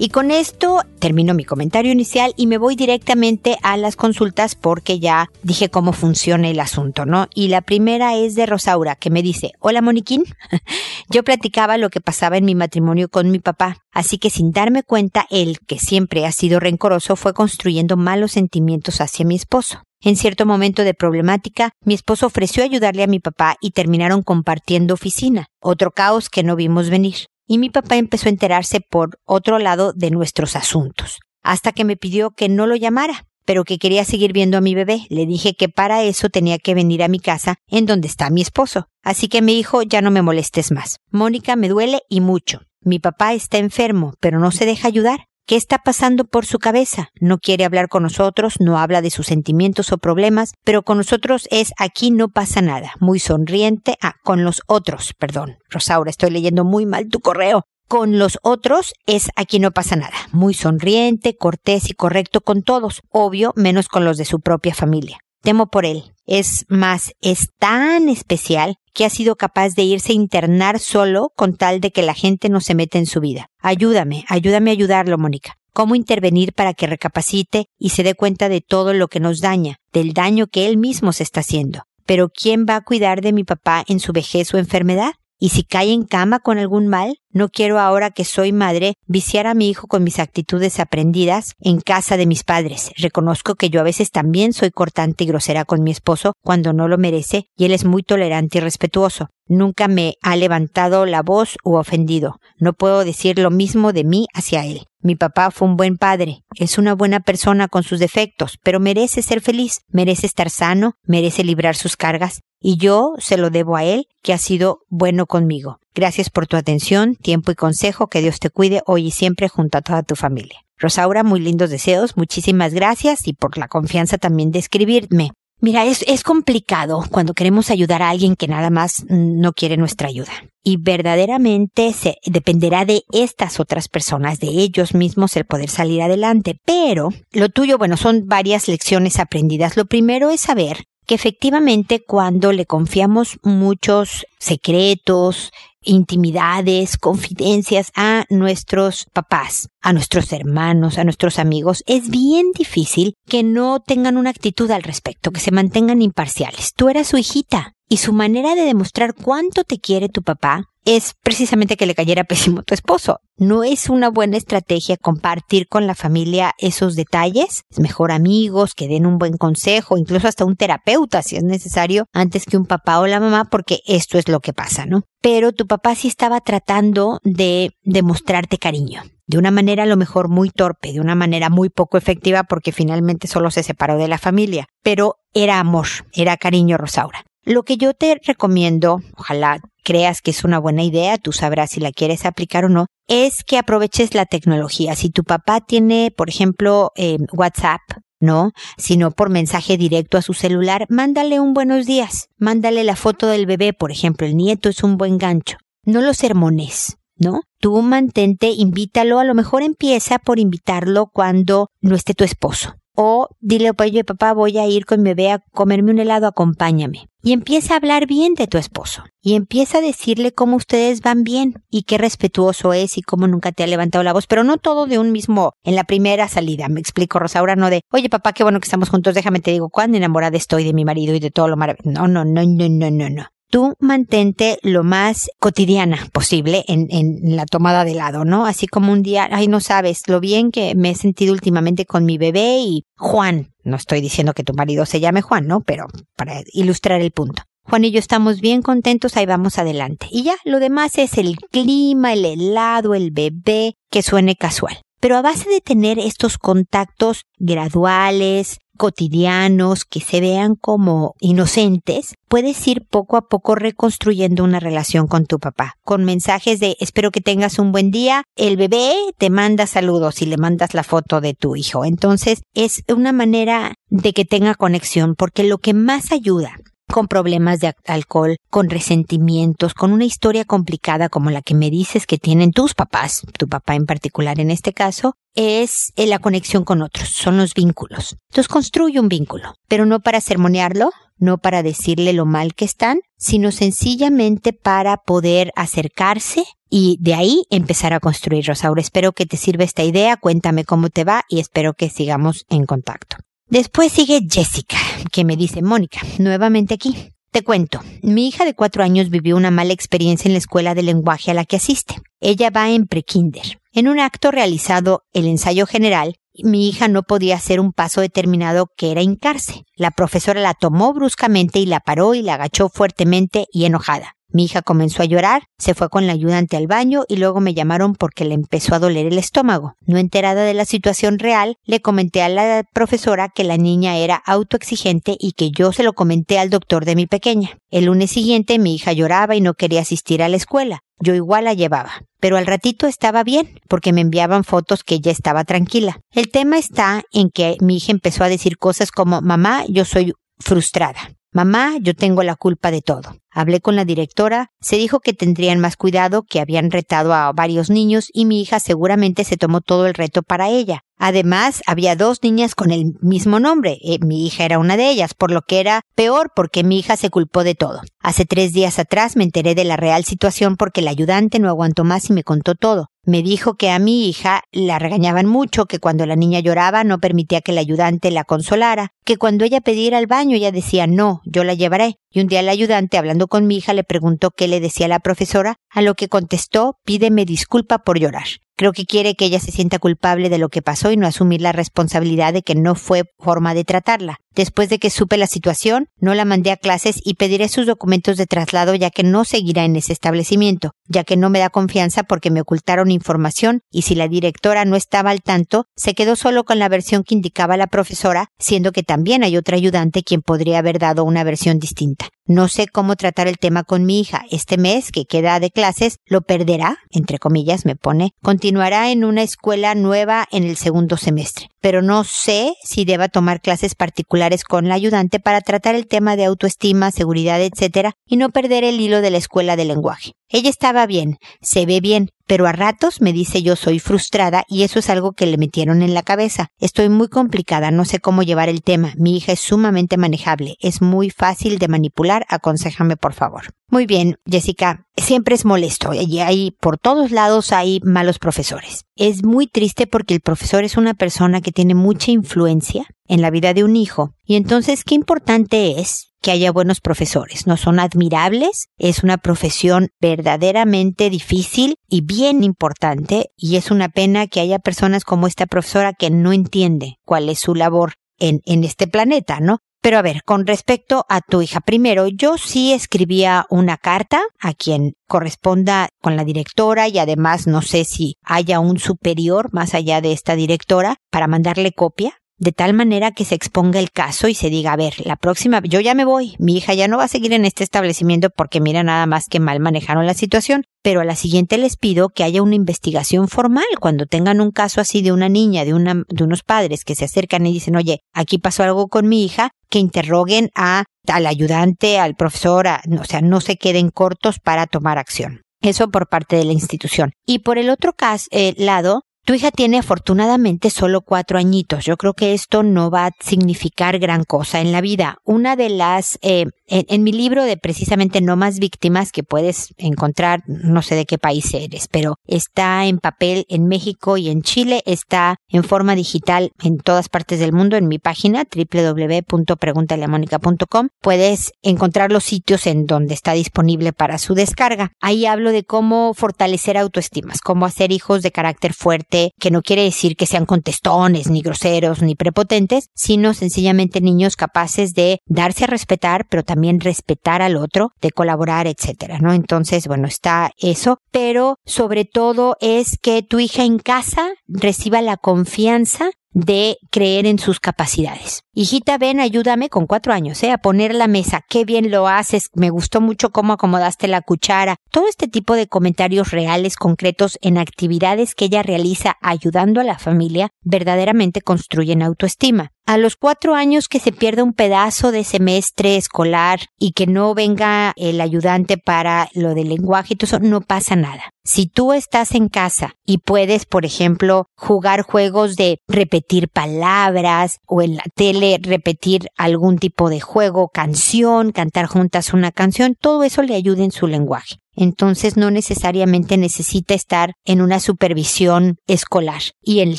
Y 0.00 0.10
con 0.10 0.30
esto 0.30 0.82
termino 1.00 1.34
mi 1.34 1.44
comentario 1.44 1.90
inicial 1.90 2.32
y 2.36 2.46
me 2.46 2.56
voy 2.56 2.76
directamente 2.76 3.58
a 3.64 3.76
las 3.76 3.96
consultas 3.96 4.54
porque 4.54 5.00
ya 5.00 5.28
dije 5.42 5.70
cómo 5.70 5.92
funciona 5.92 6.48
el 6.48 6.60
asunto, 6.60 7.04
¿no? 7.04 7.26
Y 7.34 7.48
la 7.48 7.62
primera 7.62 8.14
es 8.16 8.36
de 8.36 8.46
Rosaura, 8.46 8.94
que 8.94 9.10
me 9.10 9.22
dice, 9.22 9.52
hola 9.58 9.82
Moniquín, 9.82 10.22
yo 11.10 11.24
platicaba 11.24 11.78
lo 11.78 11.90
que 11.90 12.00
pasaba 12.00 12.36
en 12.36 12.44
mi 12.44 12.54
matrimonio 12.54 13.08
con 13.08 13.32
mi 13.32 13.40
papá, 13.40 13.78
así 13.92 14.18
que 14.18 14.30
sin 14.30 14.52
darme 14.52 14.84
cuenta, 14.84 15.26
él, 15.30 15.58
que 15.66 15.80
siempre 15.80 16.26
ha 16.26 16.32
sido 16.32 16.60
rencoroso, 16.60 17.16
fue 17.16 17.34
construyendo 17.34 17.96
malos 17.96 18.32
sentimientos 18.32 19.00
hacia 19.00 19.26
mi 19.26 19.34
esposo. 19.34 19.82
En 20.00 20.14
cierto 20.14 20.46
momento 20.46 20.84
de 20.84 20.94
problemática, 20.94 21.72
mi 21.84 21.94
esposo 21.94 22.26
ofreció 22.26 22.62
ayudarle 22.62 23.02
a 23.02 23.08
mi 23.08 23.18
papá 23.18 23.56
y 23.60 23.72
terminaron 23.72 24.22
compartiendo 24.22 24.94
oficina, 24.94 25.48
otro 25.60 25.90
caos 25.90 26.30
que 26.30 26.44
no 26.44 26.54
vimos 26.54 26.88
venir. 26.88 27.26
Y 27.48 27.58
mi 27.58 27.70
papá 27.70 27.96
empezó 27.96 28.28
a 28.28 28.30
enterarse 28.30 28.80
por 28.80 29.18
otro 29.24 29.58
lado 29.58 29.92
de 29.94 30.10
nuestros 30.10 30.54
asuntos, 30.54 31.18
hasta 31.42 31.72
que 31.72 31.84
me 31.84 31.96
pidió 31.96 32.30
que 32.30 32.50
no 32.50 32.66
lo 32.66 32.76
llamara, 32.76 33.24
pero 33.46 33.64
que 33.64 33.78
quería 33.78 34.04
seguir 34.04 34.34
viendo 34.34 34.58
a 34.58 34.60
mi 34.60 34.74
bebé. 34.74 35.06
Le 35.08 35.24
dije 35.24 35.56
que 35.56 35.70
para 35.70 36.02
eso 36.02 36.28
tenía 36.28 36.58
que 36.58 36.74
venir 36.74 37.02
a 37.02 37.08
mi 37.08 37.18
casa, 37.18 37.56
en 37.66 37.86
donde 37.86 38.06
está 38.06 38.28
mi 38.28 38.42
esposo. 38.42 38.88
Así 39.02 39.28
que 39.28 39.40
me 39.40 39.52
dijo, 39.52 39.82
ya 39.82 40.02
no 40.02 40.10
me 40.10 40.20
molestes 40.20 40.70
más. 40.70 40.98
Mónica, 41.10 41.56
me 41.56 41.70
duele 41.70 42.02
y 42.10 42.20
mucho. 42.20 42.60
Mi 42.82 42.98
papá 42.98 43.32
está 43.32 43.56
enfermo, 43.56 44.12
pero 44.20 44.38
no 44.38 44.50
se 44.50 44.66
deja 44.66 44.86
ayudar. 44.86 45.20
¿Qué 45.48 45.56
está 45.56 45.78
pasando 45.78 46.26
por 46.26 46.44
su 46.44 46.58
cabeza? 46.58 47.08
No 47.22 47.38
quiere 47.38 47.64
hablar 47.64 47.88
con 47.88 48.02
nosotros, 48.02 48.56
no 48.60 48.78
habla 48.78 49.00
de 49.00 49.08
sus 49.08 49.28
sentimientos 49.28 49.90
o 49.92 49.96
problemas, 49.96 50.52
pero 50.62 50.82
con 50.82 50.98
nosotros 50.98 51.48
es 51.50 51.72
aquí 51.78 52.10
no 52.10 52.28
pasa 52.28 52.60
nada. 52.60 52.92
Muy 53.00 53.18
sonriente. 53.18 53.96
Ah, 54.02 54.12
con 54.22 54.44
los 54.44 54.60
otros, 54.66 55.14
perdón. 55.18 55.56
Rosaura, 55.70 56.10
estoy 56.10 56.32
leyendo 56.32 56.64
muy 56.64 56.84
mal 56.84 57.08
tu 57.08 57.20
correo. 57.20 57.62
Con 57.88 58.18
los 58.18 58.38
otros 58.42 58.92
es 59.06 59.30
aquí 59.36 59.58
no 59.58 59.70
pasa 59.70 59.96
nada. 59.96 60.16
Muy 60.32 60.52
sonriente, 60.52 61.34
cortés 61.34 61.88
y 61.88 61.94
correcto 61.94 62.42
con 62.42 62.62
todos. 62.62 63.00
Obvio, 63.08 63.54
menos 63.56 63.88
con 63.88 64.04
los 64.04 64.18
de 64.18 64.26
su 64.26 64.40
propia 64.40 64.74
familia. 64.74 65.16
Temo 65.42 65.68
por 65.68 65.86
él. 65.86 66.12
Es 66.26 66.66
más, 66.68 67.12
es 67.20 67.48
tan 67.58 68.08
especial 68.08 68.76
que 68.92 69.04
ha 69.04 69.10
sido 69.10 69.36
capaz 69.36 69.74
de 69.74 69.82
irse 69.82 70.12
a 70.12 70.16
internar 70.16 70.78
solo 70.78 71.32
con 71.36 71.56
tal 71.56 71.80
de 71.80 71.90
que 71.90 72.02
la 72.02 72.14
gente 72.14 72.48
no 72.48 72.60
se 72.60 72.74
meta 72.74 72.98
en 72.98 73.06
su 73.06 73.20
vida. 73.20 73.48
Ayúdame, 73.60 74.24
ayúdame 74.28 74.70
a 74.70 74.72
ayudarlo, 74.72 75.16
Mónica. 75.18 75.54
¿Cómo 75.72 75.94
intervenir 75.94 76.52
para 76.52 76.74
que 76.74 76.88
recapacite 76.88 77.66
y 77.78 77.90
se 77.90 78.02
dé 78.02 78.14
cuenta 78.14 78.48
de 78.48 78.60
todo 78.60 78.92
lo 78.92 79.08
que 79.08 79.20
nos 79.20 79.40
daña, 79.40 79.76
del 79.92 80.12
daño 80.12 80.48
que 80.48 80.66
él 80.66 80.76
mismo 80.76 81.12
se 81.12 81.22
está 81.22 81.40
haciendo? 81.40 81.84
Pero 82.04 82.28
¿quién 82.28 82.66
va 82.68 82.76
a 82.76 82.84
cuidar 82.84 83.20
de 83.20 83.32
mi 83.32 83.44
papá 83.44 83.84
en 83.86 84.00
su 84.00 84.12
vejez 84.12 84.52
o 84.52 84.58
enfermedad? 84.58 85.12
Y 85.38 85.50
si 85.50 85.62
cae 85.62 85.92
en 85.92 86.04
cama 86.04 86.40
con 86.40 86.58
algún 86.58 86.88
mal, 86.88 87.18
no 87.30 87.48
quiero 87.48 87.78
ahora 87.78 88.10
que 88.10 88.24
soy 88.24 88.52
madre 88.52 88.94
viciar 89.06 89.46
a 89.46 89.54
mi 89.54 89.68
hijo 89.68 89.86
con 89.86 90.02
mis 90.02 90.18
actitudes 90.18 90.80
aprendidas 90.80 91.54
en 91.60 91.80
casa 91.80 92.16
de 92.16 92.26
mis 92.26 92.42
padres. 92.42 92.90
Reconozco 92.96 93.54
que 93.54 93.70
yo 93.70 93.80
a 93.80 93.84
veces 93.84 94.10
también 94.10 94.52
soy 94.52 94.70
cortante 94.70 95.24
y 95.24 95.28
grosera 95.28 95.64
con 95.64 95.82
mi 95.84 95.92
esposo 95.92 96.32
cuando 96.42 96.72
no 96.72 96.88
lo 96.88 96.98
merece 96.98 97.46
y 97.56 97.66
él 97.66 97.72
es 97.72 97.84
muy 97.84 98.02
tolerante 98.02 98.58
y 98.58 98.60
respetuoso. 98.60 99.28
Nunca 99.46 99.88
me 99.88 100.16
ha 100.22 100.36
levantado 100.36 101.06
la 101.06 101.22
voz 101.22 101.56
u 101.62 101.76
ofendido. 101.76 102.40
No 102.58 102.72
puedo 102.72 103.04
decir 103.04 103.38
lo 103.38 103.50
mismo 103.50 103.92
de 103.92 104.04
mí 104.04 104.26
hacia 104.34 104.66
él. 104.66 104.82
Mi 105.00 105.14
papá 105.14 105.52
fue 105.52 105.68
un 105.68 105.76
buen 105.76 105.96
padre, 105.96 106.42
es 106.56 106.76
una 106.76 106.94
buena 106.94 107.20
persona 107.20 107.68
con 107.68 107.84
sus 107.84 108.00
defectos, 108.00 108.58
pero 108.64 108.80
merece 108.80 109.22
ser 109.22 109.40
feliz, 109.40 109.82
merece 109.88 110.26
estar 110.26 110.50
sano, 110.50 110.94
merece 111.04 111.44
librar 111.44 111.76
sus 111.76 111.96
cargas, 111.96 112.40
y 112.60 112.76
yo 112.76 113.14
se 113.18 113.36
lo 113.36 113.50
debo 113.50 113.76
a 113.76 113.84
él, 113.84 114.06
que 114.22 114.32
ha 114.32 114.38
sido 114.38 114.80
bueno 114.88 115.26
conmigo. 115.26 115.78
Gracias 115.94 116.30
por 116.30 116.46
tu 116.46 116.56
atención, 116.56 117.16
tiempo 117.16 117.50
y 117.50 117.54
consejo, 117.54 118.08
que 118.08 118.20
Dios 118.20 118.40
te 118.40 118.50
cuide 118.50 118.82
hoy 118.86 119.06
y 119.06 119.10
siempre 119.10 119.48
junto 119.48 119.78
a 119.78 119.82
toda 119.82 120.02
tu 120.02 120.16
familia. 120.16 120.60
Rosaura, 120.76 121.24
muy 121.24 121.40
lindos 121.40 121.70
deseos, 121.70 122.16
muchísimas 122.16 122.72
gracias 122.72 123.26
y 123.26 123.32
por 123.32 123.58
la 123.58 123.68
confianza 123.68 124.16
también 124.16 124.52
de 124.52 124.60
escribirme. 124.60 125.32
Mira, 125.60 125.84
es, 125.84 126.04
es 126.06 126.22
complicado 126.22 127.04
cuando 127.10 127.34
queremos 127.34 127.70
ayudar 127.70 128.00
a 128.00 128.10
alguien 128.10 128.36
que 128.36 128.46
nada 128.46 128.70
más 128.70 129.04
no 129.08 129.52
quiere 129.52 129.76
nuestra 129.76 130.06
ayuda. 130.06 130.30
Y 130.62 130.76
verdaderamente 130.76 131.92
se 131.92 132.18
dependerá 132.24 132.84
de 132.84 133.02
estas 133.10 133.58
otras 133.58 133.88
personas, 133.88 134.38
de 134.38 134.48
ellos 134.48 134.94
mismos, 134.94 135.36
el 135.36 135.46
poder 135.46 135.68
salir 135.68 136.02
adelante. 136.02 136.60
Pero 136.64 137.08
lo 137.32 137.48
tuyo, 137.48 137.76
bueno, 137.76 137.96
son 137.96 138.26
varias 138.26 138.68
lecciones 138.68 139.18
aprendidas. 139.18 139.76
Lo 139.76 139.86
primero 139.86 140.30
es 140.30 140.42
saber 140.42 140.84
que 141.08 141.14
efectivamente 141.14 142.04
cuando 142.04 142.52
le 142.52 142.66
confiamos 142.66 143.38
muchos 143.42 144.26
secretos, 144.38 145.50
intimidades, 145.82 146.98
confidencias 146.98 147.90
a 147.96 148.26
nuestros 148.28 149.06
papás, 149.14 149.70
a 149.80 149.94
nuestros 149.94 150.32
hermanos, 150.34 150.98
a 150.98 151.04
nuestros 151.04 151.38
amigos, 151.38 151.82
es 151.86 152.10
bien 152.10 152.52
difícil 152.54 153.14
que 153.26 153.42
no 153.42 153.80
tengan 153.80 154.18
una 154.18 154.28
actitud 154.28 154.70
al 154.70 154.82
respecto, 154.82 155.30
que 155.30 155.40
se 155.40 155.50
mantengan 155.50 156.02
imparciales. 156.02 156.74
Tú 156.74 156.90
eras 156.90 157.08
su 157.08 157.16
hijita 157.16 157.77
y 157.88 157.98
su 157.98 158.12
manera 158.12 158.54
de 158.54 158.62
demostrar 158.62 159.14
cuánto 159.14 159.64
te 159.64 159.78
quiere 159.78 160.08
tu 160.08 160.22
papá 160.22 160.64
es 160.84 161.14
precisamente 161.22 161.76
que 161.76 161.84
le 161.84 161.94
cayera 161.94 162.24
pésimo 162.28 162.62
tu 162.62 162.72
esposo. 162.72 163.20
No 163.36 163.62
es 163.62 163.90
una 163.90 164.08
buena 164.08 164.36
estrategia 164.36 164.96
compartir 164.96 165.68
con 165.68 165.86
la 165.86 165.94
familia 165.94 166.54
esos 166.58 166.96
detalles. 166.96 167.62
Es 167.70 167.78
mejor 167.78 168.10
amigos 168.10 168.74
que 168.74 168.88
den 168.88 169.06
un 169.06 169.18
buen 169.18 169.36
consejo, 169.36 169.98
incluso 169.98 170.28
hasta 170.28 170.44
un 170.44 170.56
terapeuta 170.56 171.22
si 171.22 171.36
es 171.36 171.44
necesario, 171.44 172.06
antes 172.12 172.46
que 172.46 172.56
un 172.56 172.64
papá 172.64 173.00
o 173.00 173.06
la 173.06 173.20
mamá, 173.20 173.44
porque 173.44 173.80
esto 173.86 174.18
es 174.18 174.28
lo 174.28 174.40
que 174.40 174.52
pasa, 174.52 174.86
¿no? 174.86 175.02
Pero 175.20 175.52
tu 175.52 175.66
papá 175.66 175.94
sí 175.94 176.08
estaba 176.08 176.40
tratando 176.40 177.20
de 177.22 177.72
demostrarte 177.82 178.58
cariño. 178.58 179.02
De 179.26 179.36
una 179.36 179.50
manera 179.50 179.82
a 179.82 179.86
lo 179.86 179.98
mejor 179.98 180.30
muy 180.30 180.48
torpe, 180.48 180.94
de 180.94 181.00
una 181.00 181.14
manera 181.14 181.50
muy 181.50 181.68
poco 181.68 181.98
efectiva 181.98 182.44
porque 182.44 182.72
finalmente 182.72 183.28
solo 183.28 183.50
se 183.50 183.62
separó 183.62 183.98
de 183.98 184.08
la 184.08 184.16
familia. 184.16 184.66
Pero 184.82 185.16
era 185.34 185.60
amor, 185.60 185.86
era 186.14 186.38
cariño, 186.38 186.78
Rosaura. 186.78 187.27
Lo 187.44 187.62
que 187.62 187.76
yo 187.76 187.94
te 187.94 188.20
recomiendo, 188.22 189.00
ojalá 189.16 189.60
creas 189.84 190.20
que 190.20 190.32
es 190.32 190.44
una 190.44 190.58
buena 190.58 190.82
idea, 190.82 191.16
tú 191.18 191.32
sabrás 191.32 191.70
si 191.70 191.80
la 191.80 191.92
quieres 191.92 192.26
aplicar 192.26 192.64
o 192.66 192.68
no, 192.68 192.86
es 193.06 193.42
que 193.44 193.56
aproveches 193.56 194.14
la 194.14 194.26
tecnología. 194.26 194.94
Si 194.94 195.10
tu 195.10 195.24
papá 195.24 195.60
tiene, 195.60 196.12
por 196.14 196.28
ejemplo, 196.28 196.92
eh, 196.96 197.16
WhatsApp, 197.32 197.80
¿no? 198.20 198.52
Sino 198.76 199.10
por 199.10 199.30
mensaje 199.30 199.76
directo 199.76 200.18
a 200.18 200.22
su 200.22 200.34
celular, 200.34 200.86
mándale 200.88 201.40
un 201.40 201.54
buenos 201.54 201.86
días, 201.86 202.28
mándale 202.36 202.84
la 202.84 202.96
foto 202.96 203.28
del 203.28 203.46
bebé, 203.46 203.72
por 203.72 203.90
ejemplo, 203.90 204.26
el 204.26 204.36
nieto 204.36 204.68
es 204.68 204.82
un 204.82 204.96
buen 204.98 205.18
gancho. 205.18 205.56
No 205.84 206.02
lo 206.02 206.12
sermones, 206.14 206.98
¿no? 207.16 207.42
Tú 207.60 207.80
mantente, 207.80 208.50
invítalo, 208.50 209.18
a 209.18 209.24
lo 209.24 209.34
mejor 209.34 209.62
empieza 209.62 210.18
por 210.18 210.38
invitarlo 210.38 211.06
cuando 211.06 211.70
no 211.80 211.94
esté 211.94 212.14
tu 212.14 212.24
esposo. 212.24 212.74
O 213.00 213.28
dile, 213.38 213.70
oye 213.78 214.02
papá, 214.02 214.32
voy 214.32 214.58
a 214.58 214.66
ir 214.66 214.84
con 214.84 215.02
mi 215.02 215.10
bebé 215.10 215.30
a 215.30 215.38
comerme 215.52 215.92
un 215.92 216.00
helado, 216.00 216.26
acompáñame. 216.26 217.08
Y 217.22 217.32
empieza 217.32 217.74
a 217.74 217.76
hablar 217.76 218.08
bien 218.08 218.34
de 218.34 218.48
tu 218.48 218.58
esposo. 218.58 219.04
Y 219.22 219.36
empieza 219.36 219.78
a 219.78 219.80
decirle 219.80 220.32
cómo 220.32 220.56
ustedes 220.56 221.00
van 221.00 221.22
bien 221.22 221.62
y 221.70 221.84
qué 221.84 221.96
respetuoso 221.96 222.72
es 222.72 222.98
y 222.98 223.02
cómo 223.02 223.28
nunca 223.28 223.52
te 223.52 223.62
ha 223.62 223.68
levantado 223.68 224.02
la 224.02 224.12
voz. 224.12 224.26
Pero 224.26 224.42
no 224.42 224.56
todo 224.56 224.86
de 224.86 224.98
un 224.98 225.12
mismo, 225.12 225.52
en 225.62 225.76
la 225.76 225.84
primera 225.84 226.26
salida. 226.26 226.68
Me 226.68 226.80
explico, 226.80 227.20
Rosaura, 227.20 227.54
no 227.54 227.70
de, 227.70 227.82
oye 227.92 228.08
papá, 228.08 228.32
qué 228.32 228.42
bueno 228.42 228.58
que 228.58 228.66
estamos 228.66 228.88
juntos, 228.88 229.14
déjame 229.14 229.38
te 229.38 229.52
digo 229.52 229.68
cuán 229.68 229.94
enamorada 229.94 230.36
estoy 230.36 230.64
de 230.64 230.72
mi 230.72 230.84
marido 230.84 231.14
y 231.14 231.20
de 231.20 231.30
todo 231.30 231.46
lo 231.46 231.56
maravilloso. 231.56 231.88
No, 231.88 232.08
no, 232.08 232.24
no, 232.24 232.42
no, 232.44 232.68
no, 232.68 232.90
no, 232.90 233.10
no 233.10 233.37
tú 233.50 233.74
mantente 233.80 234.58
lo 234.62 234.84
más 234.84 235.30
cotidiana 235.38 236.08
posible 236.12 236.64
en, 236.68 236.88
en 236.90 237.36
la 237.36 237.46
tomada 237.46 237.84
de 237.84 237.94
lado, 237.94 238.24
¿no? 238.24 238.46
Así 238.46 238.66
como 238.66 238.92
un 238.92 239.02
día, 239.02 239.28
ay, 239.30 239.48
no 239.48 239.60
sabes 239.60 240.02
lo 240.06 240.20
bien 240.20 240.50
que 240.50 240.74
me 240.74 240.90
he 240.90 240.94
sentido 240.94 241.32
últimamente 241.32 241.86
con 241.86 242.04
mi 242.04 242.18
bebé 242.18 242.58
y 242.60 242.84
Juan. 242.96 243.52
No 243.64 243.76
estoy 243.76 244.00
diciendo 244.00 244.32
que 244.32 244.44
tu 244.44 244.54
marido 244.54 244.86
se 244.86 245.00
llame 245.00 245.22
Juan, 245.22 245.46
¿no? 245.46 245.60
Pero 245.60 245.86
para 246.16 246.42
ilustrar 246.52 247.00
el 247.00 247.10
punto. 247.10 247.42
Juan 247.68 247.84
y 247.84 247.90
yo 247.90 247.98
estamos 247.98 248.40
bien 248.40 248.62
contentos, 248.62 249.16
ahí 249.16 249.26
vamos 249.26 249.58
adelante. 249.58 250.06
Y 250.10 250.22
ya, 250.22 250.36
lo 250.44 250.58
demás 250.58 250.96
es 250.96 251.18
el 251.18 251.36
clima, 251.36 252.14
el 252.14 252.24
helado, 252.24 252.94
el 252.94 253.10
bebé, 253.10 253.74
que 253.90 254.02
suene 254.02 254.36
casual. 254.36 254.80
Pero 255.00 255.16
a 255.16 255.22
base 255.22 255.50
de 255.50 255.60
tener 255.60 255.98
estos 255.98 256.38
contactos 256.38 257.24
graduales, 257.36 258.58
cotidianos, 258.78 259.84
que 259.84 260.00
se 260.00 260.22
vean 260.22 260.54
como 260.54 261.14
inocentes, 261.20 262.14
puedes 262.28 262.66
ir 262.66 262.86
poco 262.88 263.18
a 263.18 263.28
poco 263.28 263.54
reconstruyendo 263.54 264.42
una 264.42 264.60
relación 264.60 265.06
con 265.06 265.26
tu 265.26 265.38
papá, 265.38 265.74
con 265.84 266.04
mensajes 266.04 266.60
de 266.60 266.76
espero 266.80 267.10
que 267.10 267.20
tengas 267.20 267.58
un 267.58 267.72
buen 267.72 267.90
día, 267.90 268.24
el 268.36 268.56
bebé 268.56 268.94
te 269.18 269.28
manda 269.28 269.66
saludos 269.66 270.22
y 270.22 270.26
le 270.26 270.38
mandas 270.38 270.72
la 270.72 270.84
foto 270.84 271.20
de 271.20 271.34
tu 271.34 271.56
hijo. 271.56 271.84
Entonces 271.84 272.40
es 272.54 272.82
una 272.88 273.12
manera 273.12 273.74
de 273.90 274.14
que 274.14 274.24
tenga 274.24 274.54
conexión, 274.54 275.14
porque 275.14 275.44
lo 275.44 275.58
que 275.58 275.74
más 275.74 276.12
ayuda 276.12 276.56
con 276.92 277.08
problemas 277.08 277.60
de 277.60 277.74
alcohol, 277.86 278.36
con 278.50 278.68
resentimientos, 278.70 279.74
con 279.74 279.92
una 279.92 280.04
historia 280.04 280.44
complicada 280.44 281.08
como 281.08 281.30
la 281.30 281.42
que 281.42 281.54
me 281.54 281.70
dices 281.70 282.06
que 282.06 282.18
tienen 282.18 282.52
tus 282.52 282.74
papás, 282.74 283.22
tu 283.38 283.48
papá 283.48 283.74
en 283.74 283.86
particular 283.86 284.40
en 284.40 284.50
este 284.50 284.72
caso, 284.72 285.14
es 285.34 285.92
eh, 285.96 286.06
la 286.06 286.18
conexión 286.18 286.64
con 286.64 286.82
otros, 286.82 287.10
son 287.10 287.36
los 287.36 287.54
vínculos. 287.54 288.16
Entonces 288.30 288.48
construye 288.48 288.98
un 288.98 289.08
vínculo, 289.08 289.54
pero 289.68 289.86
no 289.86 290.00
para 290.00 290.20
sermonearlo, 290.20 290.90
no 291.18 291.38
para 291.38 291.62
decirle 291.62 292.12
lo 292.12 292.26
mal 292.26 292.54
que 292.54 292.64
están, 292.64 293.00
sino 293.16 293.52
sencillamente 293.52 294.52
para 294.52 294.96
poder 294.96 295.52
acercarse 295.56 296.44
y 296.70 296.98
de 297.00 297.14
ahí 297.14 297.44
empezar 297.50 297.92
a 297.92 298.00
construir, 298.00 298.46
Rosaura. 298.46 298.80
Espero 298.80 299.12
que 299.12 299.26
te 299.26 299.36
sirva 299.36 299.64
esta 299.64 299.82
idea, 299.82 300.16
cuéntame 300.16 300.64
cómo 300.64 300.90
te 300.90 301.04
va 301.04 301.24
y 301.28 301.40
espero 301.40 301.74
que 301.74 301.88
sigamos 301.88 302.44
en 302.48 302.66
contacto. 302.66 303.16
Después 303.50 303.92
sigue 303.92 304.20
Jessica, 304.30 304.76
que 305.10 305.24
me 305.24 305.34
dice, 305.34 305.62
Mónica, 305.62 306.00
nuevamente 306.18 306.74
aquí. 306.74 307.14
Te 307.30 307.42
cuento, 307.42 307.80
mi 308.02 308.28
hija 308.28 308.44
de 308.44 308.54
cuatro 308.54 308.82
años 308.82 309.08
vivió 309.08 309.36
una 309.36 309.50
mala 309.50 309.72
experiencia 309.72 310.28
en 310.28 310.34
la 310.34 310.38
escuela 310.38 310.74
de 310.74 310.82
lenguaje 310.82 311.30
a 311.30 311.34
la 311.34 311.46
que 311.46 311.56
asiste. 311.56 311.94
Ella 312.20 312.50
va 312.50 312.68
en 312.68 312.86
prekinder. 312.86 313.58
En 313.72 313.88
un 313.88 314.00
acto 314.00 314.30
realizado 314.30 315.04
el 315.14 315.26
ensayo 315.26 315.66
general, 315.66 316.16
mi 316.34 316.68
hija 316.68 316.88
no 316.88 317.04
podía 317.04 317.36
hacer 317.36 317.58
un 317.58 317.72
paso 317.72 318.02
determinado 318.02 318.70
que 318.76 318.90
era 318.90 319.00
hincarse. 319.00 319.64
La 319.76 319.92
profesora 319.92 320.42
la 320.42 320.52
tomó 320.52 320.92
bruscamente 320.92 321.58
y 321.58 321.64
la 321.64 321.80
paró 321.80 322.14
y 322.14 322.20
la 322.20 322.34
agachó 322.34 322.68
fuertemente 322.68 323.46
y 323.50 323.64
enojada. 323.64 324.17
Mi 324.30 324.44
hija 324.44 324.60
comenzó 324.60 325.02
a 325.02 325.06
llorar, 325.06 325.44
se 325.58 325.74
fue 325.74 325.88
con 325.88 326.06
la 326.06 326.12
ayudante 326.12 326.56
al 326.56 326.66
baño 326.66 327.04
y 327.08 327.16
luego 327.16 327.40
me 327.40 327.54
llamaron 327.54 327.94
porque 327.94 328.26
le 328.26 328.34
empezó 328.34 328.74
a 328.74 328.78
doler 328.78 329.06
el 329.06 329.16
estómago. 329.16 329.74
No 329.86 329.98
enterada 329.98 330.44
de 330.44 330.52
la 330.52 330.66
situación 330.66 331.18
real, 331.18 331.56
le 331.64 331.80
comenté 331.80 332.22
a 332.22 332.28
la 332.28 332.64
profesora 332.74 333.30
que 333.30 333.44
la 333.44 333.56
niña 333.56 333.96
era 333.96 334.16
autoexigente 334.16 335.16
y 335.18 335.32
que 335.32 335.50
yo 335.50 335.72
se 335.72 335.82
lo 335.82 335.94
comenté 335.94 336.38
al 336.38 336.50
doctor 336.50 336.84
de 336.84 336.94
mi 336.94 337.06
pequeña. 337.06 337.58
El 337.70 337.86
lunes 337.86 338.10
siguiente 338.10 338.58
mi 338.58 338.74
hija 338.74 338.92
lloraba 338.92 339.34
y 339.34 339.40
no 339.40 339.54
quería 339.54 339.80
asistir 339.80 340.22
a 340.22 340.28
la 340.28 340.36
escuela. 340.36 340.80
Yo 341.00 341.14
igual 341.14 341.44
la 341.44 341.54
llevaba. 341.54 342.02
Pero 342.20 342.36
al 342.36 342.46
ratito 342.46 342.86
estaba 342.86 343.22
bien, 343.22 343.60
porque 343.68 343.92
me 343.92 344.00
enviaban 344.00 344.44
fotos 344.44 344.84
que 344.84 344.96
ella 344.96 345.12
estaba 345.12 345.44
tranquila. 345.44 346.00
El 346.12 346.30
tema 346.30 346.58
está 346.58 347.04
en 347.12 347.30
que 347.30 347.56
mi 347.60 347.76
hija 347.76 347.92
empezó 347.92 348.24
a 348.24 348.28
decir 348.28 348.58
cosas 348.58 348.90
como 348.90 349.20
mamá, 349.20 349.64
yo 349.68 349.84
soy 349.84 350.12
frustrada. 350.38 350.98
Mamá, 351.32 351.76
yo 351.80 351.94
tengo 351.94 352.22
la 352.22 352.36
culpa 352.36 352.70
de 352.70 352.82
todo. 352.82 353.16
Hablé 353.38 353.60
con 353.60 353.76
la 353.76 353.84
directora, 353.84 354.50
se 354.60 354.74
dijo 354.78 354.98
que 354.98 355.12
tendrían 355.12 355.60
más 355.60 355.76
cuidado, 355.76 356.24
que 356.28 356.40
habían 356.40 356.72
retado 356.72 357.14
a 357.14 357.32
varios 357.32 357.70
niños 357.70 358.08
y 358.12 358.24
mi 358.24 358.42
hija 358.42 358.58
seguramente 358.58 359.22
se 359.22 359.36
tomó 359.36 359.60
todo 359.60 359.86
el 359.86 359.94
reto 359.94 360.24
para 360.24 360.48
ella. 360.48 360.82
Además, 360.96 361.62
había 361.64 361.94
dos 361.94 362.18
niñas 362.24 362.56
con 362.56 362.72
el 362.72 362.94
mismo 363.00 363.38
nombre. 363.38 363.78
Eh, 363.84 364.00
mi 364.00 364.26
hija 364.26 364.44
era 364.44 364.58
una 364.58 364.76
de 364.76 364.90
ellas, 364.90 365.14
por 365.14 365.30
lo 365.30 365.42
que 365.42 365.60
era 365.60 365.82
peor 365.94 366.32
porque 366.34 366.64
mi 366.64 366.80
hija 366.80 366.96
se 366.96 367.10
culpó 367.10 367.44
de 367.44 367.54
todo. 367.54 367.82
Hace 368.00 368.24
tres 368.24 368.52
días 368.52 368.80
atrás 368.80 369.14
me 369.14 369.22
enteré 369.22 369.54
de 369.54 369.62
la 369.62 369.76
real 369.76 370.02
situación 370.02 370.56
porque 370.56 370.82
la 370.82 370.90
ayudante 370.90 371.38
no 371.38 371.48
aguantó 371.48 371.84
más 371.84 372.10
y 372.10 372.14
me 372.14 372.24
contó 372.24 372.56
todo. 372.56 372.88
Me 373.04 373.22
dijo 373.22 373.54
que 373.54 373.70
a 373.70 373.78
mi 373.78 374.08
hija 374.08 374.42
la 374.52 374.78
regañaban 374.78 375.26
mucho, 375.26 375.66
que 375.66 375.78
cuando 375.78 376.04
la 376.04 376.16
niña 376.16 376.40
lloraba 376.40 376.84
no 376.84 376.98
permitía 376.98 377.40
que 377.40 377.52
la 377.52 377.60
ayudante 377.60 378.10
la 378.10 378.24
consolara, 378.24 378.92
que 379.04 379.16
cuando 379.16 379.44
ella 379.44 379.60
pedía 379.60 379.96
al 379.96 380.06
baño 380.06 380.36
ella 380.36 380.52
decía 380.52 380.86
no, 380.86 381.22
yo 381.24 381.44
la 381.44 381.54
llevaré. 381.54 381.98
Y 382.10 382.20
un 382.20 382.26
día 382.26 382.40
el 382.40 382.48
ayudante, 382.48 382.98
hablando 382.98 383.28
con 383.28 383.46
mi 383.46 383.56
hija, 383.56 383.72
le 383.72 383.84
preguntó 383.84 384.30
qué 384.30 384.48
le 384.48 384.60
decía 384.60 384.88
la 384.88 385.00
profesora, 385.00 385.56
a 385.70 385.82
lo 385.82 385.94
que 385.94 386.08
contestó 386.08 386.78
pídeme 386.84 387.24
disculpa 387.24 387.78
por 387.78 387.98
llorar. 387.98 388.26
Creo 388.56 388.72
que 388.72 388.86
quiere 388.86 389.14
que 389.14 389.26
ella 389.26 389.38
se 389.38 389.52
sienta 389.52 389.78
culpable 389.78 390.28
de 390.28 390.38
lo 390.38 390.48
que 390.48 390.62
pasó 390.62 390.90
y 390.90 390.96
no 390.96 391.06
asumir 391.06 391.40
la 391.40 391.52
responsabilidad 391.52 392.32
de 392.32 392.42
que 392.42 392.56
no 392.56 392.74
fue 392.74 393.04
forma 393.18 393.54
de 393.54 393.64
tratarla. 393.64 394.18
Después 394.38 394.68
de 394.68 394.78
que 394.78 394.88
supe 394.88 395.16
la 395.16 395.26
situación, 395.26 395.88
no 395.98 396.14
la 396.14 396.24
mandé 396.24 396.52
a 396.52 396.56
clases 396.56 397.00
y 397.04 397.14
pediré 397.14 397.48
sus 397.48 397.66
documentos 397.66 398.16
de 398.16 398.26
traslado 398.26 398.76
ya 398.76 398.90
que 398.90 399.02
no 399.02 399.24
seguirá 399.24 399.64
en 399.64 399.74
ese 399.74 399.92
establecimiento, 399.92 400.70
ya 400.86 401.02
que 401.02 401.16
no 401.16 401.28
me 401.28 401.40
da 401.40 401.50
confianza 401.50 402.04
porque 402.04 402.30
me 402.30 402.42
ocultaron 402.42 402.92
información 402.92 403.62
y 403.72 403.82
si 403.82 403.96
la 403.96 404.06
directora 404.06 404.64
no 404.64 404.76
estaba 404.76 405.10
al 405.10 405.22
tanto, 405.22 405.64
se 405.74 405.94
quedó 405.94 406.14
solo 406.14 406.44
con 406.44 406.60
la 406.60 406.68
versión 406.68 407.02
que 407.02 407.16
indicaba 407.16 407.56
la 407.56 407.66
profesora, 407.66 408.28
siendo 408.38 408.70
que 408.70 408.84
también 408.84 409.24
hay 409.24 409.36
otra 409.36 409.56
ayudante 409.56 410.04
quien 410.04 410.22
podría 410.22 410.60
haber 410.60 410.78
dado 410.78 411.02
una 411.02 411.24
versión 411.24 411.58
distinta. 411.58 412.06
No 412.28 412.46
sé 412.48 412.68
cómo 412.68 412.94
tratar 412.94 413.26
el 413.26 413.38
tema 413.38 413.64
con 413.64 413.86
mi 413.86 414.00
hija. 414.00 414.22
Este 414.30 414.58
mes 414.58 414.92
que 414.92 415.06
queda 415.06 415.40
de 415.40 415.50
clases 415.50 415.96
lo 416.04 416.20
perderá, 416.20 416.76
entre 416.90 417.18
comillas 417.18 417.64
me 417.64 417.74
pone, 417.74 418.10
continuará 418.22 418.92
en 418.92 419.04
una 419.04 419.22
escuela 419.22 419.74
nueva 419.74 420.28
en 420.30 420.44
el 420.44 420.58
segundo 420.58 420.98
semestre. 420.98 421.48
Pero 421.62 421.80
no 421.80 422.04
sé 422.04 422.52
si 422.62 422.84
deba 422.84 423.08
tomar 423.08 423.40
clases 423.40 423.74
particulares 423.74 424.27
con 424.48 424.68
la 424.68 424.74
ayudante 424.74 425.20
para 425.20 425.40
tratar 425.40 425.74
el 425.74 425.86
tema 425.86 426.16
de 426.16 426.24
autoestima, 426.24 426.90
seguridad, 426.90 427.40
etc. 427.40 427.90
y 428.06 428.16
no 428.16 428.30
perder 428.30 428.64
el 428.64 428.80
hilo 428.80 429.00
de 429.00 429.10
la 429.10 429.18
escuela 429.18 429.56
de 429.56 429.64
lenguaje. 429.64 430.12
Ella 430.28 430.50
estaba 430.50 430.86
bien, 430.86 431.16
se 431.40 431.66
ve 431.66 431.80
bien, 431.80 432.10
pero 432.28 432.46
a 432.46 432.52
ratos 432.52 433.00
me 433.00 433.12
dice 433.12 433.42
yo 433.42 433.56
soy 433.56 433.80
frustrada 433.80 434.44
y 434.46 434.62
eso 434.62 434.78
es 434.78 434.90
algo 434.90 435.12
que 435.12 435.26
le 435.26 435.38
metieron 435.38 435.82
en 435.82 435.94
la 435.94 436.02
cabeza. 436.02 436.48
Estoy 436.58 436.90
muy 436.90 437.08
complicada, 437.08 437.72
no 437.72 437.84
sé 437.84 437.98
cómo 437.98 438.22
llevar 438.22 438.48
el 438.48 438.62
tema. 438.62 438.92
Mi 438.96 439.16
hija 439.16 439.32
es 439.32 439.40
sumamente 439.40 439.96
manejable, 439.96 440.56
es 440.60 440.82
muy 440.82 441.10
fácil 441.10 441.58
de 441.58 441.68
manipular, 441.68 442.26
aconsejame 442.28 442.96
por 442.96 443.14
favor. 443.14 443.54
Muy 443.70 443.86
bien, 443.86 444.16
Jessica, 444.26 444.86
siempre 444.96 445.34
es 445.34 445.44
molesto 445.44 445.92
y 445.94 446.20
hay 446.20 446.52
por 446.60 446.78
todos 446.78 447.10
lados 447.10 447.52
hay 447.52 447.80
malos 447.82 448.18
profesores. 448.18 448.84
Es 448.94 449.24
muy 449.24 449.46
triste 449.46 449.86
porque 449.86 450.14
el 450.14 450.20
profesor 450.20 450.64
es 450.64 450.76
una 450.76 450.94
persona 450.94 451.40
que 451.40 451.52
tiene 451.52 451.74
mucha 451.74 452.10
influencia 452.10 452.86
en 453.06 453.22
la 453.22 453.30
vida 453.30 453.54
de 453.54 453.64
un 453.64 453.74
hijo 453.74 454.14
y 454.24 454.36
entonces 454.36 454.84
qué 454.84 454.94
importante 454.94 455.80
es 455.80 456.07
que 456.22 456.30
haya 456.30 456.52
buenos 456.52 456.80
profesores. 456.80 457.46
No 457.46 457.56
son 457.56 457.80
admirables, 457.80 458.68
es 458.76 459.02
una 459.02 459.18
profesión 459.18 459.88
verdaderamente 460.00 461.10
difícil 461.10 461.76
y 461.88 462.02
bien 462.02 462.44
importante 462.44 463.30
y 463.36 463.56
es 463.56 463.70
una 463.70 463.88
pena 463.88 464.26
que 464.26 464.40
haya 464.40 464.58
personas 464.58 465.04
como 465.04 465.26
esta 465.26 465.46
profesora 465.46 465.92
que 465.92 466.10
no 466.10 466.32
entiende 466.32 466.96
cuál 467.04 467.28
es 467.28 467.38
su 467.38 467.54
labor 467.54 467.94
en, 468.18 468.40
en 468.44 468.64
este 468.64 468.86
planeta, 468.86 469.40
¿no? 469.40 469.58
Pero 469.80 469.98
a 469.98 470.02
ver, 470.02 470.24
con 470.24 470.46
respecto 470.46 471.06
a 471.08 471.20
tu 471.20 471.40
hija, 471.40 471.60
primero, 471.60 472.08
yo 472.08 472.36
sí 472.36 472.72
escribía 472.72 473.46
una 473.48 473.76
carta 473.76 474.22
a 474.40 474.52
quien 474.52 474.94
corresponda 475.06 475.88
con 476.02 476.16
la 476.16 476.24
directora 476.24 476.88
y 476.88 476.98
además 476.98 477.46
no 477.46 477.62
sé 477.62 477.84
si 477.84 478.16
haya 478.24 478.58
un 478.58 478.78
superior 478.80 479.52
más 479.52 479.74
allá 479.74 480.00
de 480.00 480.12
esta 480.12 480.34
directora 480.34 480.96
para 481.10 481.28
mandarle 481.28 481.72
copia 481.72 482.18
de 482.38 482.52
tal 482.52 482.72
manera 482.72 483.10
que 483.10 483.24
se 483.24 483.34
exponga 483.34 483.78
el 483.78 483.90
caso 483.90 484.28
y 484.28 484.34
se 484.34 484.50
diga, 484.50 484.72
a 484.72 484.76
ver, 484.76 484.94
la 485.04 485.16
próxima, 485.16 485.60
yo 485.64 485.80
ya 485.80 485.94
me 485.94 486.04
voy, 486.04 486.34
mi 486.38 486.56
hija 486.56 486.74
ya 486.74 486.88
no 486.88 486.98
va 486.98 487.04
a 487.04 487.08
seguir 487.08 487.32
en 487.32 487.44
este 487.44 487.64
establecimiento 487.64 488.30
porque 488.30 488.60
mira 488.60 488.82
nada 488.82 489.06
más 489.06 489.26
que 489.28 489.40
mal 489.40 489.60
manejaron 489.60 490.06
la 490.06 490.14
situación, 490.14 490.64
pero 490.82 491.00
a 491.00 491.04
la 491.04 491.16
siguiente 491.16 491.58
les 491.58 491.76
pido 491.76 492.08
que 492.08 492.24
haya 492.24 492.42
una 492.42 492.54
investigación 492.54 493.28
formal 493.28 493.64
cuando 493.80 494.06
tengan 494.06 494.40
un 494.40 494.52
caso 494.52 494.80
así 494.80 495.02
de 495.02 495.12
una 495.12 495.28
niña, 495.28 495.64
de, 495.64 495.74
una, 495.74 496.04
de 496.08 496.24
unos 496.24 496.42
padres 496.42 496.84
que 496.84 496.94
se 496.94 497.04
acercan 497.04 497.46
y 497.46 497.52
dicen, 497.52 497.76
oye, 497.76 498.00
aquí 498.12 498.38
pasó 498.38 498.62
algo 498.62 498.88
con 498.88 499.08
mi 499.08 499.24
hija, 499.24 499.50
que 499.68 499.78
interroguen 499.78 500.50
a, 500.54 500.84
al 501.06 501.26
ayudante, 501.26 501.98
al 501.98 502.14
profesor, 502.14 502.66
o 502.98 503.04
sea, 503.04 503.20
no 503.20 503.40
se 503.40 503.56
queden 503.56 503.90
cortos 503.90 504.38
para 504.38 504.66
tomar 504.66 504.98
acción. 504.98 505.42
Eso 505.60 505.90
por 505.90 506.08
parte 506.08 506.36
de 506.36 506.44
la 506.44 506.52
institución. 506.52 507.12
Y 507.26 507.40
por 507.40 507.58
el 507.58 507.68
otro 507.68 507.92
caso, 507.92 508.26
eh, 508.30 508.54
lado, 508.56 509.02
tu 509.28 509.34
hija 509.34 509.50
tiene 509.50 509.76
afortunadamente 509.76 510.70
solo 510.70 511.02
cuatro 511.02 511.36
añitos. 511.36 511.84
Yo 511.84 511.98
creo 511.98 512.14
que 512.14 512.32
esto 512.32 512.62
no 512.62 512.90
va 512.90 513.04
a 513.04 513.10
significar 513.20 513.98
gran 513.98 514.24
cosa 514.24 514.62
en 514.62 514.72
la 514.72 514.80
vida. 514.80 515.18
Una 515.22 515.54
de 515.54 515.68
las, 515.68 516.18
eh, 516.22 516.46
en, 516.66 517.02
mi 517.02 517.12
libro 517.12 517.44
de 517.44 517.58
precisamente 517.58 518.22
No 518.22 518.36
más 518.36 518.58
víctimas 518.58 519.12
que 519.12 519.24
puedes 519.24 519.74
encontrar, 519.76 520.44
no 520.46 520.80
sé 520.80 520.94
de 520.94 521.04
qué 521.04 521.18
país 521.18 521.52
eres, 521.52 521.88
pero 521.88 522.16
está 522.26 522.86
en 522.86 523.00
papel 523.00 523.44
en 523.50 523.68
México 523.68 524.16
y 524.16 524.30
en 524.30 524.40
Chile, 524.40 524.82
está 524.86 525.36
en 525.50 525.62
forma 525.62 525.94
digital 525.94 526.52
en 526.62 526.78
todas 526.78 527.10
partes 527.10 527.38
del 527.38 527.52
mundo 527.52 527.76
en 527.76 527.86
mi 527.86 527.98
página 527.98 528.46
www.preguntaleamónica.com. 528.50 530.88
Puedes 531.02 531.52
encontrar 531.60 532.12
los 532.12 532.24
sitios 532.24 532.66
en 532.66 532.86
donde 532.86 533.12
está 533.12 533.34
disponible 533.34 533.92
para 533.92 534.16
su 534.16 534.32
descarga. 534.32 534.92
Ahí 535.02 535.26
hablo 535.26 535.52
de 535.52 535.64
cómo 535.64 536.14
fortalecer 536.14 536.78
autoestimas, 536.78 537.42
cómo 537.42 537.66
hacer 537.66 537.92
hijos 537.92 538.22
de 538.22 538.32
carácter 538.32 538.72
fuerte 538.72 539.17
que 539.38 539.50
no 539.50 539.62
quiere 539.62 539.82
decir 539.82 540.16
que 540.16 540.26
sean 540.26 540.46
contestones, 540.46 541.28
ni 541.28 541.40
groseros, 541.40 542.02
ni 542.02 542.14
prepotentes, 542.14 542.88
sino 542.94 543.34
sencillamente 543.34 544.00
niños 544.00 544.36
capaces 544.36 544.94
de 544.94 545.20
darse 545.26 545.64
a 545.64 545.68
respetar, 545.68 546.26
pero 546.28 546.42
también 546.42 546.80
respetar 546.80 547.42
al 547.42 547.56
otro, 547.56 547.90
de 548.00 548.10
colaborar, 548.10 548.66
etcétera, 548.66 549.18
¿no? 549.20 549.32
Entonces, 549.32 549.86
bueno, 549.86 550.06
está 550.06 550.50
eso, 550.58 550.98
pero 551.10 551.56
sobre 551.64 552.04
todo 552.04 552.56
es 552.60 552.98
que 553.00 553.22
tu 553.22 553.38
hija 553.38 553.64
en 553.64 553.78
casa 553.78 554.28
reciba 554.46 555.02
la 555.02 555.16
confianza 555.16 556.10
de 556.32 556.78
creer 556.90 557.26
en 557.26 557.38
sus 557.38 557.60
capacidades. 557.60 558.42
Hijita, 558.52 558.98
ven, 558.98 559.20
ayúdame 559.20 559.68
con 559.68 559.86
cuatro 559.86 560.12
años, 560.12 560.42
¿eh? 560.42 560.50
A 560.50 560.58
poner 560.58 560.94
la 560.94 561.08
mesa. 561.08 561.44
Qué 561.48 561.64
bien 561.64 561.90
lo 561.90 562.08
haces. 562.08 562.50
Me 562.54 562.70
gustó 562.70 563.00
mucho 563.00 563.30
cómo 563.30 563.52
acomodaste 563.52 564.08
la 564.08 564.20
cuchara. 564.20 564.76
Todo 564.90 565.08
este 565.08 565.28
tipo 565.28 565.54
de 565.54 565.68
comentarios 565.68 566.30
reales, 566.30 566.76
concretos 566.76 567.38
en 567.40 567.58
actividades 567.58 568.34
que 568.34 568.46
ella 568.46 568.62
realiza 568.62 569.16
ayudando 569.20 569.80
a 569.80 569.84
la 569.84 569.98
familia, 569.98 570.50
verdaderamente 570.62 571.40
construyen 571.40 572.02
autoestima 572.02 572.72
a 572.88 572.96
los 572.96 573.16
cuatro 573.16 573.54
años 573.54 573.86
que 573.86 574.00
se 574.00 574.12
pierda 574.12 574.42
un 574.42 574.54
pedazo 574.54 575.12
de 575.12 575.22
semestre 575.22 575.98
escolar 575.98 576.60
y 576.78 576.92
que 576.92 577.06
no 577.06 577.34
venga 577.34 577.92
el 577.96 578.18
ayudante 578.18 578.78
para 578.78 579.28
lo 579.34 579.54
del 579.54 579.68
lenguaje 579.68 580.14
y 580.14 580.16
todo 580.16 580.38
eso, 580.38 580.38
no 580.38 580.62
pasa 580.62 580.96
nada. 580.96 581.34
Si 581.50 581.66
tú 581.66 581.94
estás 581.94 582.34
en 582.34 582.50
casa 582.50 582.96
y 583.06 583.18
puedes, 583.24 583.64
por 583.64 583.86
ejemplo, 583.86 584.50
jugar 584.54 585.00
juegos 585.00 585.56
de 585.56 585.80
repetir 585.88 586.50
palabras 586.50 587.60
o 587.64 587.80
en 587.80 587.96
la 587.96 588.04
tele 588.14 588.60
repetir 588.62 589.28
algún 589.38 589.78
tipo 589.78 590.10
de 590.10 590.20
juego, 590.20 590.68
canción, 590.68 591.52
cantar 591.52 591.86
juntas 591.86 592.34
una 592.34 592.52
canción, 592.52 592.96
todo 593.00 593.24
eso 593.24 593.40
le 593.42 593.54
ayuda 593.54 593.82
en 593.82 593.92
su 593.92 594.06
lenguaje. 594.06 594.56
Entonces 594.78 595.36
no 595.36 595.50
necesariamente 595.50 596.36
necesita 596.36 596.94
estar 596.94 597.32
en 597.44 597.60
una 597.60 597.80
supervisión 597.80 598.76
escolar. 598.86 599.42
Y 599.62 599.80
en 599.80 599.90
el 599.90 599.98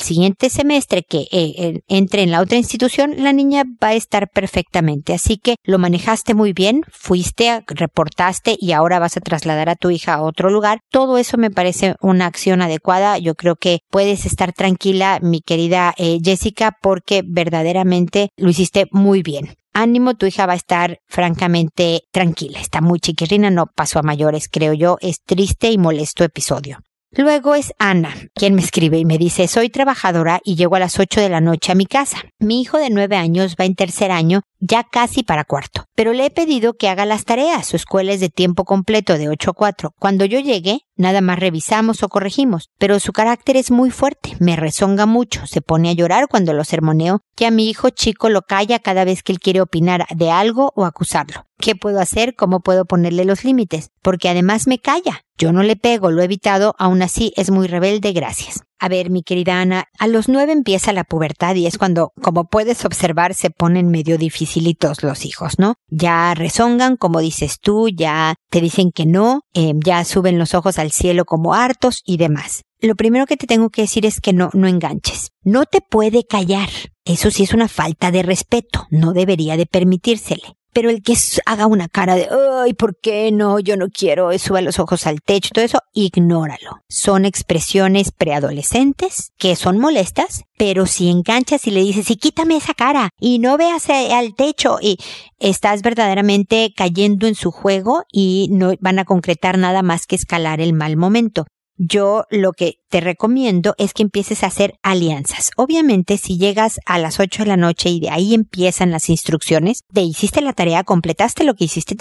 siguiente 0.00 0.50
semestre 0.50 1.02
que 1.08 1.26
eh, 1.30 1.80
entre 1.88 2.22
en 2.22 2.30
la 2.30 2.40
otra 2.40 2.58
institución, 2.58 3.14
la 3.18 3.32
niña 3.32 3.64
va 3.82 3.88
a 3.88 3.94
estar 3.94 4.28
perfectamente. 4.32 5.14
Así 5.14 5.36
que 5.36 5.56
lo 5.64 5.78
manejaste 5.78 6.34
muy 6.34 6.52
bien, 6.52 6.82
fuiste, 6.90 7.62
reportaste 7.66 8.56
y 8.58 8.72
ahora 8.72 8.98
vas 8.98 9.16
a 9.16 9.20
trasladar 9.20 9.68
a 9.68 9.76
tu 9.76 9.90
hija 9.90 10.14
a 10.14 10.22
otro 10.22 10.50
lugar. 10.50 10.80
Todo 10.90 11.18
eso 11.18 11.36
me 11.36 11.50
parece 11.50 11.94
una 12.00 12.26
acción 12.26 12.62
adecuada. 12.62 13.18
Yo 13.18 13.34
creo 13.34 13.56
que 13.56 13.80
puedes 13.90 14.26
estar 14.26 14.52
tranquila, 14.52 15.18
mi 15.22 15.40
querida 15.40 15.94
eh, 15.96 16.18
Jessica, 16.22 16.72
porque 16.80 17.22
verdaderamente 17.26 18.30
lo 18.36 18.50
hiciste 18.50 18.86
muy 18.90 19.22
bien. 19.22 19.59
Ánimo, 19.72 20.14
tu 20.14 20.26
hija 20.26 20.46
va 20.46 20.54
a 20.54 20.56
estar 20.56 21.00
francamente 21.06 22.02
tranquila. 22.10 22.60
Está 22.60 22.80
muy 22.80 22.98
chiquirrina, 22.98 23.50
no 23.50 23.66
pasó 23.66 24.00
a 24.00 24.02
mayores, 24.02 24.48
creo 24.50 24.72
yo. 24.72 24.98
Es 25.00 25.22
triste 25.24 25.70
y 25.70 25.78
molesto 25.78 26.24
episodio. 26.24 26.78
Luego 27.12 27.56
es 27.56 27.72
Ana, 27.80 28.14
quien 28.34 28.54
me 28.54 28.62
escribe 28.62 28.96
y 28.96 29.04
me 29.04 29.18
dice, 29.18 29.48
soy 29.48 29.68
trabajadora 29.68 30.40
y 30.44 30.54
llego 30.54 30.76
a 30.76 30.78
las 30.78 31.00
8 31.00 31.20
de 31.20 31.28
la 31.28 31.40
noche 31.40 31.72
a 31.72 31.74
mi 31.74 31.84
casa. 31.84 32.18
Mi 32.38 32.60
hijo 32.60 32.78
de 32.78 32.88
9 32.88 33.16
años 33.16 33.56
va 33.58 33.64
en 33.64 33.74
tercer 33.74 34.12
año, 34.12 34.42
ya 34.60 34.84
casi 34.84 35.24
para 35.24 35.42
cuarto, 35.42 35.86
pero 35.96 36.12
le 36.12 36.26
he 36.26 36.30
pedido 36.30 36.74
que 36.74 36.88
haga 36.88 37.06
las 37.06 37.24
tareas. 37.24 37.66
Su 37.66 37.74
escuela 37.74 38.12
es 38.12 38.20
de 38.20 38.28
tiempo 38.28 38.64
completo 38.64 39.18
de 39.18 39.28
8 39.28 39.50
a 39.50 39.54
4. 39.54 39.90
Cuando 39.98 40.24
yo 40.24 40.38
llegue, 40.38 40.82
nada 40.94 41.20
más 41.20 41.40
revisamos 41.40 42.04
o 42.04 42.08
corregimos, 42.08 42.70
pero 42.78 43.00
su 43.00 43.12
carácter 43.12 43.56
es 43.56 43.72
muy 43.72 43.90
fuerte, 43.90 44.36
me 44.38 44.54
rezonga 44.54 45.06
mucho, 45.06 45.48
se 45.48 45.62
pone 45.62 45.90
a 45.90 45.94
llorar 45.94 46.28
cuando 46.28 46.52
lo 46.52 46.62
sermoneo, 46.62 47.22
que 47.34 47.44
a 47.44 47.50
mi 47.50 47.68
hijo 47.68 47.90
chico 47.90 48.28
lo 48.28 48.42
calla 48.42 48.78
cada 48.78 49.04
vez 49.04 49.24
que 49.24 49.32
él 49.32 49.40
quiere 49.40 49.60
opinar 49.60 50.06
de 50.14 50.30
algo 50.30 50.72
o 50.76 50.84
acusarlo. 50.84 51.49
¿Qué 51.60 51.76
puedo 51.76 52.00
hacer? 52.00 52.34
¿Cómo 52.36 52.60
puedo 52.60 52.86
ponerle 52.86 53.26
los 53.26 53.44
límites? 53.44 53.90
Porque 54.00 54.30
además 54.30 54.66
me 54.66 54.78
calla. 54.78 55.24
Yo 55.36 55.52
no 55.52 55.62
le 55.62 55.76
pego, 55.76 56.10
lo 56.10 56.22
he 56.22 56.24
evitado, 56.24 56.74
aún 56.78 57.02
así 57.02 57.34
es 57.36 57.50
muy 57.50 57.66
rebelde, 57.66 58.12
gracias. 58.12 58.62
A 58.78 58.88
ver, 58.88 59.10
mi 59.10 59.22
querida 59.22 59.60
Ana, 59.60 59.84
a 59.98 60.06
los 60.06 60.30
nueve 60.30 60.52
empieza 60.52 60.94
la 60.94 61.04
pubertad 61.04 61.54
y 61.56 61.66
es 61.66 61.76
cuando, 61.76 62.12
como 62.22 62.48
puedes 62.48 62.86
observar, 62.86 63.34
se 63.34 63.50
ponen 63.50 63.90
medio 63.90 64.16
dificilitos 64.16 65.02
los 65.02 65.26
hijos, 65.26 65.58
¿no? 65.58 65.74
Ya 65.88 66.32
rezongan, 66.34 66.96
como 66.96 67.20
dices 67.20 67.58
tú, 67.60 67.90
ya 67.90 68.36
te 68.48 68.62
dicen 68.62 68.90
que 68.90 69.04
no, 69.04 69.42
eh, 69.52 69.74
ya 69.84 70.02
suben 70.04 70.38
los 70.38 70.54
ojos 70.54 70.78
al 70.78 70.92
cielo 70.92 71.26
como 71.26 71.52
hartos 71.52 72.00
y 72.06 72.16
demás. 72.16 72.62
Lo 72.80 72.94
primero 72.94 73.26
que 73.26 73.36
te 73.36 73.46
tengo 73.46 73.68
que 73.68 73.82
decir 73.82 74.06
es 74.06 74.22
que 74.22 74.32
no, 74.32 74.48
no 74.54 74.66
enganches. 74.66 75.32
No 75.42 75.66
te 75.66 75.82
puede 75.82 76.24
callar. 76.24 76.70
Eso 77.04 77.30
sí 77.30 77.42
es 77.42 77.52
una 77.52 77.68
falta 77.68 78.10
de 78.10 78.22
respeto. 78.22 78.86
No 78.90 79.12
debería 79.12 79.58
de 79.58 79.66
permitírsele 79.66 80.56
pero 80.72 80.90
el 80.90 81.02
que 81.02 81.16
haga 81.46 81.66
una 81.66 81.88
cara 81.88 82.14
de, 82.14 82.28
ay, 82.62 82.74
¿por 82.74 82.98
qué 82.98 83.30
no? 83.32 83.58
Yo 83.58 83.76
no 83.76 83.88
quiero, 83.88 84.36
sube 84.38 84.62
los 84.62 84.78
ojos 84.78 85.06
al 85.06 85.20
techo, 85.22 85.50
todo 85.52 85.64
eso, 85.64 85.80
ignóralo. 85.92 86.82
Son 86.88 87.24
expresiones 87.24 88.12
preadolescentes 88.12 89.32
que 89.36 89.56
son 89.56 89.78
molestas, 89.78 90.44
pero 90.56 90.86
si 90.86 91.10
enganchas 91.10 91.66
y 91.66 91.70
le 91.70 91.80
dices, 91.80 92.10
y 92.10 92.16
quítame 92.16 92.56
esa 92.56 92.74
cara, 92.74 93.10
y 93.18 93.38
no 93.38 93.56
veas 93.56 93.88
al 93.90 94.34
techo, 94.34 94.78
y 94.80 94.98
estás 95.38 95.82
verdaderamente 95.82 96.72
cayendo 96.76 97.26
en 97.26 97.34
su 97.34 97.50
juego 97.50 98.04
y 98.12 98.48
no 98.50 98.72
van 98.80 98.98
a 98.98 99.04
concretar 99.04 99.58
nada 99.58 99.82
más 99.82 100.06
que 100.06 100.16
escalar 100.16 100.60
el 100.60 100.72
mal 100.72 100.96
momento 100.96 101.46
yo 101.82 102.24
lo 102.28 102.52
que 102.52 102.74
te 102.90 103.00
recomiendo 103.00 103.74
es 103.78 103.94
que 103.94 104.02
empieces 104.02 104.44
a 104.44 104.48
hacer 104.48 104.74
alianzas. 104.82 105.50
Obviamente, 105.56 106.18
si 106.18 106.36
llegas 106.36 106.78
a 106.84 106.98
las 106.98 107.18
8 107.20 107.44
de 107.44 107.48
la 107.48 107.56
noche 107.56 107.88
y 107.88 108.00
de 108.00 108.10
ahí 108.10 108.34
empiezan 108.34 108.90
las 108.90 109.08
instrucciones, 109.08 109.84
de 109.90 110.02
hiciste 110.02 110.42
la 110.42 110.52
tarea, 110.52 110.84
completaste 110.84 111.42
lo 111.42 111.54
que 111.54 111.64
hiciste, 111.64 111.96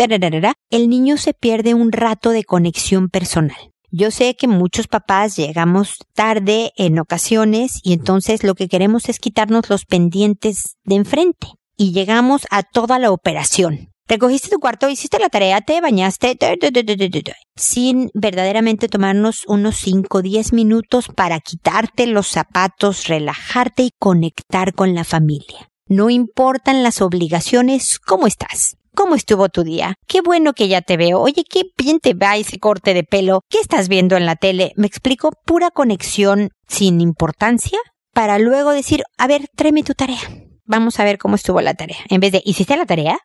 el 0.69 0.89
niño 0.89 1.15
se 1.15 1.33
pierde 1.33 1.73
un 1.73 1.93
rato 1.93 2.31
de 2.31 2.43
conexión 2.43 3.07
personal. 3.07 3.57
Yo 3.89 4.11
sé 4.11 4.35
que 4.35 4.49
muchos 4.49 4.87
papás 4.87 5.37
llegamos 5.37 5.95
tarde 6.13 6.73
en 6.75 6.99
ocasiones 6.99 7.79
y 7.81 7.93
entonces 7.93 8.43
lo 8.43 8.55
que 8.55 8.67
queremos 8.67 9.07
es 9.07 9.19
quitarnos 9.19 9.69
los 9.69 9.85
pendientes 9.85 10.75
de 10.83 10.95
enfrente 10.95 11.47
y 11.77 11.93
llegamos 11.93 12.45
a 12.51 12.63
toda 12.63 12.99
la 12.99 13.11
operación. 13.11 13.93
Recogiste 14.09 14.49
tu 14.49 14.57
cuarto, 14.57 14.89
hiciste 14.89 15.19
la 15.19 15.29
tarea, 15.29 15.61
te 15.61 15.79
bañaste, 15.81 16.35
sin 17.55 18.09
verdaderamente 18.15 18.87
tomarnos 18.87 19.43
unos 19.45 19.75
5 19.75 20.17
o 20.17 20.21
10 20.23 20.51
minutos 20.53 21.09
para 21.15 21.39
quitarte 21.39 22.07
los 22.07 22.25
zapatos, 22.25 23.05
relajarte 23.05 23.83
y 23.83 23.91
conectar 23.99 24.73
con 24.73 24.95
la 24.95 25.03
familia. 25.03 25.69
No 25.87 26.09
importan 26.09 26.81
las 26.81 27.03
obligaciones, 27.03 27.99
¿cómo 27.99 28.25
estás? 28.25 28.77
¿Cómo 28.95 29.13
estuvo 29.13 29.47
tu 29.49 29.63
día? 29.63 29.93
Qué 30.07 30.21
bueno 30.21 30.53
que 30.53 30.67
ya 30.67 30.81
te 30.81 30.97
veo. 30.97 31.19
Oye, 31.19 31.43
qué 31.47 31.65
bien 31.77 31.99
te 31.99 32.15
va 32.15 32.35
ese 32.35 32.57
corte 32.57 32.95
de 32.95 33.03
pelo. 33.03 33.41
¿Qué 33.47 33.59
estás 33.59 33.89
viendo 33.89 34.17
en 34.17 34.25
la 34.25 34.35
tele? 34.35 34.73
Me 34.75 34.87
explico, 34.87 35.29
pura 35.45 35.69
conexión 35.69 36.49
sin 36.67 36.99
importancia 36.99 37.77
para 38.11 38.39
luego 38.39 38.71
decir, 38.71 39.03
a 39.19 39.27
ver, 39.27 39.45
tráeme 39.55 39.83
tu 39.83 39.93
tarea 39.93 40.48
vamos 40.69 40.99
a 40.99 41.03
ver 41.03 41.17
cómo 41.17 41.35
estuvo 41.35 41.59
la 41.59 41.73
tarea. 41.73 41.97
En 42.09 42.21
vez 42.21 42.31
de, 42.31 42.41
¿hiciste 42.45 42.77
la 42.77 42.85
tarea? 42.85 43.19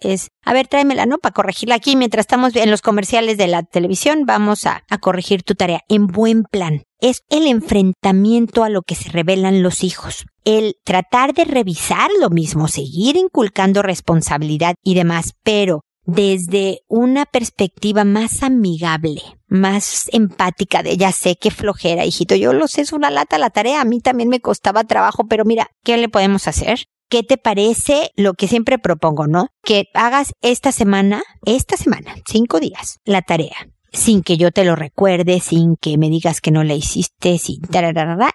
Es, 0.00 0.28
a 0.44 0.52
ver, 0.52 0.68
tráemela, 0.68 1.06
¿no? 1.06 1.18
Para 1.18 1.32
corregirla 1.32 1.74
aquí. 1.74 1.96
Mientras 1.96 2.24
estamos 2.24 2.54
en 2.54 2.70
los 2.70 2.82
comerciales 2.82 3.38
de 3.38 3.48
la 3.48 3.62
televisión, 3.62 4.26
vamos 4.26 4.66
a, 4.66 4.84
a 4.88 4.98
corregir 4.98 5.42
tu 5.42 5.54
tarea 5.54 5.80
en 5.88 6.06
buen 6.06 6.44
plan. 6.44 6.82
Es 7.00 7.22
el 7.30 7.46
enfrentamiento 7.46 8.62
a 8.62 8.68
lo 8.68 8.82
que 8.82 8.94
se 8.94 9.10
revelan 9.10 9.62
los 9.62 9.82
hijos. 9.82 10.26
El 10.44 10.76
tratar 10.84 11.32
de 11.32 11.44
revisar 11.44 12.10
lo 12.20 12.28
mismo, 12.30 12.68
seguir 12.68 13.16
inculcando 13.16 13.82
responsabilidad 13.82 14.74
y 14.82 14.94
demás, 14.94 15.32
pero 15.42 15.80
desde 16.04 16.80
una 16.88 17.24
perspectiva 17.26 18.04
más 18.04 18.42
amigable, 18.42 19.22
más 19.48 20.08
empática 20.12 20.82
de 20.82 20.96
ya 20.96 21.12
sé 21.12 21.36
qué 21.36 21.50
flojera, 21.50 22.04
hijito, 22.04 22.34
yo 22.34 22.52
lo 22.52 22.68
sé, 22.68 22.82
es 22.82 22.92
una 22.92 23.10
lata 23.10 23.38
la 23.38 23.50
tarea, 23.50 23.80
a 23.80 23.84
mí 23.84 24.00
también 24.00 24.28
me 24.28 24.40
costaba 24.40 24.84
trabajo, 24.84 25.26
pero 25.28 25.44
mira, 25.44 25.68
¿qué 25.82 25.96
le 25.96 26.08
podemos 26.08 26.48
hacer? 26.48 26.86
¿Qué 27.08 27.22
te 27.22 27.36
parece 27.36 28.10
lo 28.16 28.34
que 28.34 28.48
siempre 28.48 28.78
propongo, 28.78 29.26
no? 29.26 29.48
Que 29.62 29.84
hagas 29.94 30.32
esta 30.40 30.72
semana, 30.72 31.22
esta 31.44 31.76
semana, 31.76 32.14
cinco 32.26 32.60
días, 32.60 32.98
la 33.04 33.22
tarea 33.22 33.68
sin 33.92 34.22
que 34.22 34.36
yo 34.36 34.50
te 34.50 34.64
lo 34.64 34.74
recuerde, 34.74 35.38
sin 35.38 35.76
que 35.76 35.96
me 35.98 36.10
digas 36.10 36.40
que 36.40 36.50
no 36.50 36.64
la 36.64 36.74
hiciste, 36.74 37.38
sin 37.38 37.60